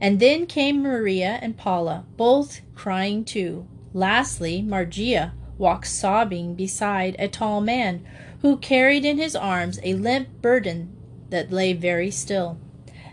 and 0.00 0.20
then 0.20 0.46
came 0.46 0.82
Maria 0.82 1.38
and 1.42 1.56
Paula, 1.56 2.04
both 2.16 2.60
crying 2.74 3.24
too. 3.24 3.66
Lastly, 3.92 4.62
Margia 4.62 5.32
walked 5.56 5.88
sobbing 5.88 6.54
beside 6.54 7.16
a 7.18 7.28
tall 7.28 7.60
man 7.60 8.06
who 8.42 8.56
carried 8.56 9.04
in 9.04 9.18
his 9.18 9.34
arms 9.34 9.80
a 9.82 9.94
limp 9.94 10.28
burden 10.40 10.96
that 11.30 11.50
lay 11.50 11.72
very 11.72 12.10
still. 12.10 12.58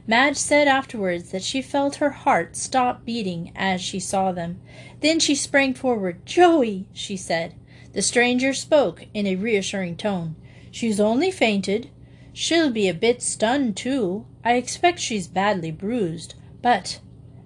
Madge 0.08 0.38
said 0.38 0.68
afterwards 0.68 1.32
that 1.32 1.42
she 1.42 1.62
felt 1.62 1.96
her 1.96 2.12
heart 2.12 2.56
stop 2.56 3.04
beating 3.04 3.52
as 3.56 3.82
she 3.82 4.00
saw 4.00 4.32
them. 4.32 4.62
Then 5.02 5.20
she 5.20 5.34
sprang 5.34 5.74
forward. 5.74 6.24
Joey, 6.26 6.88
she 6.94 7.18
said. 7.18 7.56
The 7.94 8.04
stranger 8.04 8.54
spoke 8.54 9.08
in 9.14 9.26
a 9.26 9.36
reassuring 9.36 9.98
tone. 9.98 10.36
She's 10.70 11.00
only 11.00 11.32
fainted. 11.32 11.90
She'll 12.34 12.70
be 12.70 12.88
a 12.88 12.94
bit 12.94 13.24
stunned, 13.24 13.76
too. 13.78 14.26
I 14.44 14.54
expect 14.54 15.00
she's 15.00 15.28
badly 15.28 15.72
bruised. 15.72 16.36
But 16.66 17.00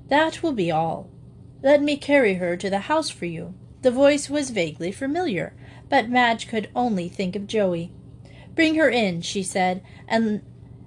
that 0.08 0.42
will 0.42 0.54
be 0.54 0.72
all. 0.72 1.10
Let 1.62 1.84
me 1.84 1.98
carry 1.98 2.36
her 2.36 2.56
to 2.56 2.70
the 2.70 2.88
house 2.88 3.10
for 3.10 3.26
you. 3.26 3.54
The 3.82 3.92
voice 3.92 4.30
was 4.30 4.50
vaguely 4.50 4.94
familiar, 4.94 5.54
but 5.90 6.08
Madge 6.08 6.48
could 6.48 6.70
only 6.74 7.10
think 7.10 7.36
of 7.36 7.46
Joey. 7.46 7.92
Bring 8.56 8.76
her 8.76 8.90
in, 8.90 9.20
she 9.20 9.44
said, 9.44 9.84
and 10.08 10.42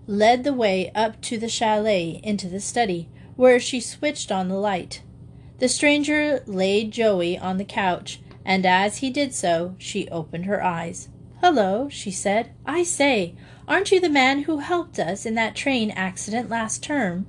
led 0.06 0.44
the 0.44 0.54
way 0.54 0.90
up 0.94 1.20
to 1.20 1.36
the 1.36 1.50
chalet 1.50 2.22
into 2.24 2.48
the 2.48 2.58
study, 2.58 3.10
where 3.36 3.60
she 3.60 3.80
switched 3.80 4.32
on 4.32 4.48
the 4.48 4.54
light. 4.54 5.02
The 5.58 5.68
stranger 5.68 6.42
laid 6.46 6.90
Joey 6.90 7.36
on 7.36 7.58
the 7.58 7.66
couch, 7.66 8.18
and 8.46 8.64
as 8.64 8.96
he 8.96 9.10
did 9.10 9.34
so, 9.34 9.74
she 9.76 10.08
opened 10.08 10.46
her 10.46 10.64
eyes. 10.64 11.10
Hello, 11.42 11.90
she 11.90 12.10
said. 12.10 12.54
I 12.64 12.82
say, 12.82 13.34
aren't 13.68 13.92
you 13.92 14.00
the 14.00 14.08
man 14.08 14.44
who 14.44 14.60
helped 14.60 14.98
us 14.98 15.26
in 15.26 15.34
that 15.34 15.54
train 15.54 15.90
accident 15.90 16.48
last 16.48 16.82
term? 16.82 17.26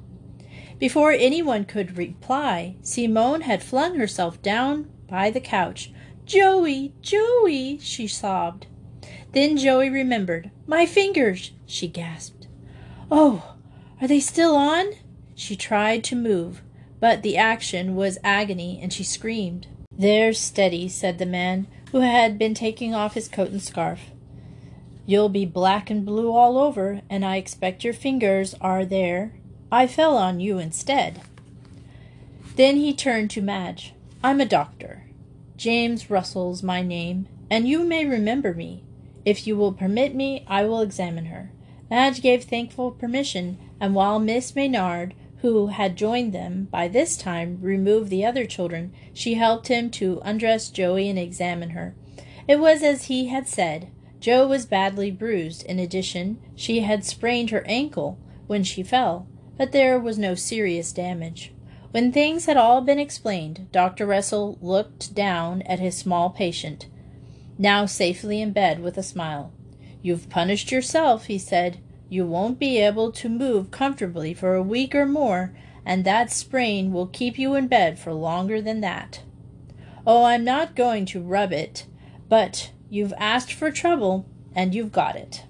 Before 0.79 1.12
anyone 1.12 1.65
could 1.65 1.97
reply, 1.97 2.75
Simone 2.81 3.41
had 3.41 3.63
flung 3.63 3.95
herself 3.97 4.41
down 4.41 4.89
by 5.07 5.29
the 5.29 5.39
couch. 5.39 5.91
Joey, 6.25 6.93
Joey, 7.01 7.79
she 7.79 8.07
sobbed. 8.07 8.67
Then 9.33 9.57
Joey 9.57 9.89
remembered. 9.89 10.51
My 10.67 10.86
fingers, 10.86 11.51
she 11.65 11.88
gasped. 11.88 12.47
Oh, 13.12 13.55
are 14.01 14.07
they 14.07 14.19
still 14.19 14.55
on? 14.55 14.93
She 15.36 15.55
tried 15.55 16.03
to 16.05 16.15
move, 16.15 16.62
but 16.99 17.23
the 17.23 17.38
action 17.38 17.95
was 17.95 18.17
agony 18.23 18.79
and 18.81 18.93
she 18.93 19.03
screamed. 19.03 19.67
They're 19.95 20.33
steady, 20.33 20.88
said 20.89 21.17
the 21.19 21.25
man, 21.25 21.67
who 21.91 21.99
had 21.99 22.39
been 22.39 22.53
taking 22.53 22.93
off 22.93 23.13
his 23.13 23.27
coat 23.27 23.49
and 23.49 23.62
scarf. 23.62 24.12
You'll 25.05 25.29
be 25.29 25.45
black 25.45 25.89
and 25.89 26.05
blue 26.05 26.31
all 26.31 26.57
over, 26.57 27.01
and 27.09 27.25
I 27.25 27.38
expect 27.38 27.83
your 27.83 27.93
fingers 27.93 28.55
are 28.62 28.86
there. 28.86 29.33
I 29.73 29.88
fell 29.88 30.17
on 30.19 30.39
you 30.39 30.59
instead. 30.59 31.21
Then 32.57 32.77
he 32.77 32.93
turned 32.93 33.31
to 33.31 33.41
Madge. 33.41 33.95
I'm 34.23 34.39
a 34.39 34.45
doctor. 34.45 35.07
James 35.57 36.12
Russell's 36.12 36.62
my 36.62 36.83
name, 36.83 37.27
and 37.49 37.67
you 37.67 37.83
may 37.83 38.05
remember 38.05 38.53
me. 38.53 38.83
If 39.25 39.47
you 39.47 39.57
will 39.57 39.73
permit 39.73 40.13
me, 40.13 40.45
I 40.47 40.65
will 40.65 40.81
examine 40.81 41.25
her. 41.25 41.49
Madge 41.89 42.21
gave 42.21 42.43
thankful 42.43 42.91
permission, 42.91 43.57
and 43.79 43.95
while 43.95 44.19
Miss 44.19 44.55
Maynard, 44.55 45.15
who 45.38 45.65
had 45.67 45.95
joined 45.95 46.33
them 46.33 46.67
by 46.69 46.88
this 46.88 47.17
time, 47.17 47.57
removed 47.59 48.12
the 48.12 48.23
other 48.23 48.45
children, 48.45 48.93
she 49.12 49.33
helped 49.33 49.69
him 49.69 49.89
to 49.89 50.21
undress 50.23 50.69
Joey 50.69 51.09
and 51.09 51.17
examine 51.17 51.71
her. 51.71 51.95
It 52.47 52.59
was 52.59 52.83
as 52.83 53.05
he 53.05 53.29
had 53.29 53.47
said. 53.47 53.89
Jo 54.19 54.45
was 54.47 54.67
badly 54.67 55.09
bruised. 55.09 55.65
In 55.65 55.79
addition, 55.79 56.39
she 56.55 56.81
had 56.81 57.03
sprained 57.03 57.49
her 57.49 57.65
ankle 57.65 58.19
when 58.45 58.63
she 58.63 58.83
fell, 58.83 59.25
but 59.58 59.72
there 59.72 60.00
was 60.00 60.18
no 60.18 60.36
serious 60.36 60.92
damage. 60.92 61.52
When 61.92 62.12
things 62.12 62.46
had 62.48 62.58
all 62.58 62.82
been 62.82 63.00
explained, 63.00 63.68
Dr. 63.72 64.06
Russell 64.06 64.58
looked 64.62 65.13
down 65.13 65.62
at 65.63 65.80
his 65.80 65.96
small 65.96 66.32
patient, 66.32 66.88
now 67.58 67.86
safely 67.86 68.42
in 68.42 68.52
bed, 68.52 68.80
with 68.82 68.98
a 68.98 69.04
smile. 69.04 69.52
You've 70.02 70.30
punished 70.30 70.72
yourself, 70.72 71.26
he 71.26 71.38
said. 71.38 71.80
You 72.10 72.26
won't 72.26 72.60
be 72.60 72.80
able 72.80 73.12
to 73.13 73.30
move 73.30 73.72
comfortably 73.72 74.34
for 74.34 74.56
a 74.56 74.63
week 74.63 74.96
or 74.96 75.06
more, 75.06 75.56
and 75.86 76.04
that 76.04 76.32
sprain 76.32 76.92
will 76.92 77.08
keep 77.08 77.38
you 77.38 77.56
in 77.56 77.68
bed 77.68 78.00
for 78.00 78.13
longer 78.13 78.62
than 78.62 78.82
that. 78.82 79.22
Oh, 80.06 80.24
I'm 80.24 80.44
not 80.44 80.76
going 80.76 81.06
to 81.08 81.22
rub 81.22 81.54
it, 81.54 81.86
but 82.28 82.72
you've 82.89 83.13
asked 83.18 83.54
for 83.54 83.72
trouble, 83.72 84.26
and 84.56 84.74
you've 84.74 84.92
got 84.92 85.16
it. 85.16 85.44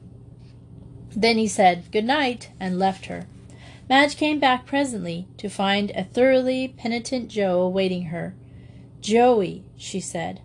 Then 1.16 1.38
he 1.38 1.48
said 1.48 1.92
good 1.92 2.06
night 2.06 2.50
and 2.60 2.80
left 2.80 3.06
her. 3.06 3.28
Madge 3.93 4.17
came 4.17 4.39
back 4.39 4.65
presently 4.65 5.27
to 5.38 5.47
find 5.47 5.91
a 5.91 6.03
thoroughly 6.03 6.67
penitent 6.67 7.27
Jo 7.27 7.62
awaiting 7.62 8.06
her. 8.06 8.34
Joey, 9.01 9.65
she 9.77 9.99
said. 9.99 10.41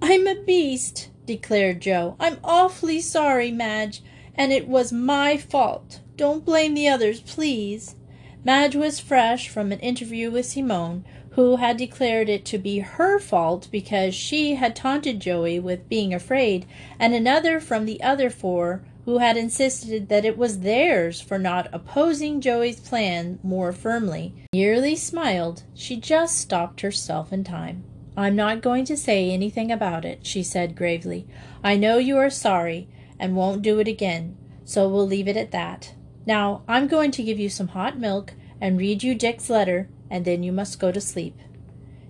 I'm 0.00 0.28
a 0.28 0.36
beast 0.36 1.10
declared 1.26 1.80
Jo. 1.80 2.14
I'm 2.20 2.36
awfully 2.44 3.00
sorry, 3.00 3.50
Madge, 3.50 4.04
and 4.36 4.52
it 4.52 4.68
was 4.68 4.92
my 4.92 5.36
fault. 5.36 5.98
Don't 6.14 6.44
blame 6.44 6.74
the 6.74 6.86
others, 6.86 7.20
please. 7.20 7.96
Madge 8.44 8.76
was 8.76 9.00
fresh 9.00 9.48
from 9.48 9.72
an 9.72 9.80
interview 9.80 10.30
with 10.30 10.46
Simone, 10.46 11.04
who 11.30 11.56
had 11.56 11.78
declared 11.78 12.28
it 12.28 12.44
to 12.44 12.58
be 12.58 12.78
her 12.78 13.18
fault 13.18 13.66
because 13.72 14.14
she 14.14 14.54
had 14.54 14.76
taunted 14.76 15.18
Joey 15.18 15.58
with 15.58 15.88
being 15.88 16.14
afraid, 16.14 16.66
and 17.00 17.14
another 17.14 17.58
from 17.58 17.84
the 17.84 18.00
other 18.00 18.30
four 18.30 18.84
who 19.04 19.18
had 19.18 19.36
insisted 19.36 20.08
that 20.08 20.24
it 20.24 20.38
was 20.38 20.60
theirs 20.60 21.20
for 21.20 21.38
not 21.38 21.68
opposing 21.72 22.40
Joey's 22.40 22.80
plan 22.80 23.38
more 23.42 23.72
firmly. 23.72 24.34
Nearly 24.52 24.94
smiled. 24.96 25.64
She 25.74 25.96
just 25.96 26.38
stopped 26.38 26.82
herself 26.82 27.32
in 27.32 27.44
time. 27.44 27.84
I'm 28.16 28.36
not 28.36 28.62
going 28.62 28.84
to 28.84 28.96
say 28.96 29.30
anything 29.30 29.72
about 29.72 30.04
it, 30.04 30.26
she 30.26 30.42
said 30.42 30.76
gravely. 30.76 31.26
I 31.64 31.76
know 31.76 31.98
you 31.98 32.16
are 32.18 32.30
sorry 32.30 32.88
and 33.18 33.34
won't 33.34 33.62
do 33.62 33.78
it 33.78 33.88
again, 33.88 34.36
so 34.64 34.88
we'll 34.88 35.06
leave 35.06 35.28
it 35.28 35.36
at 35.36 35.50
that. 35.52 35.94
Now, 36.26 36.62
I'm 36.68 36.86
going 36.86 37.10
to 37.12 37.22
give 37.22 37.38
you 37.38 37.48
some 37.48 37.68
hot 37.68 37.98
milk 37.98 38.34
and 38.60 38.78
read 38.78 39.02
you 39.02 39.14
Dick's 39.14 39.50
letter, 39.50 39.88
and 40.10 40.24
then 40.24 40.42
you 40.42 40.52
must 40.52 40.78
go 40.78 40.92
to 40.92 41.00
sleep. 41.00 41.36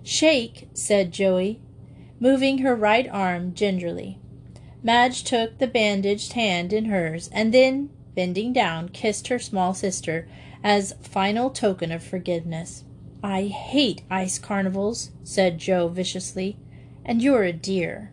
Shake, 0.03 0.67
said 0.73 1.11
Joey, 1.11 1.61
moving 2.19 2.59
her 2.59 2.75
right 2.75 3.07
arm 3.09 3.53
gingerly. 3.53 4.19
Madge 4.85 5.23
took 5.23 5.57
the 5.57 5.67
bandaged 5.67 6.33
hand 6.33 6.73
in 6.73 6.85
hers, 6.85 7.29
and 7.31 7.53
then, 7.53 7.89
bending 8.15 8.51
down, 8.51 8.89
kissed 8.89 9.29
her 9.29 9.39
small 9.39 9.73
sister 9.73 10.27
as 10.63 10.95
final 11.01 11.49
token 11.49 11.91
of 11.91 12.03
forgiveness. 12.03 12.83
I 13.23 13.43
hate 13.43 14.01
ice 14.09 14.37
carnivals, 14.37 15.11
said 15.23 15.57
Jo 15.57 15.87
viciously, 15.87 16.57
and 17.05 17.21
you're 17.21 17.43
a 17.43 17.53
dear. 17.53 18.12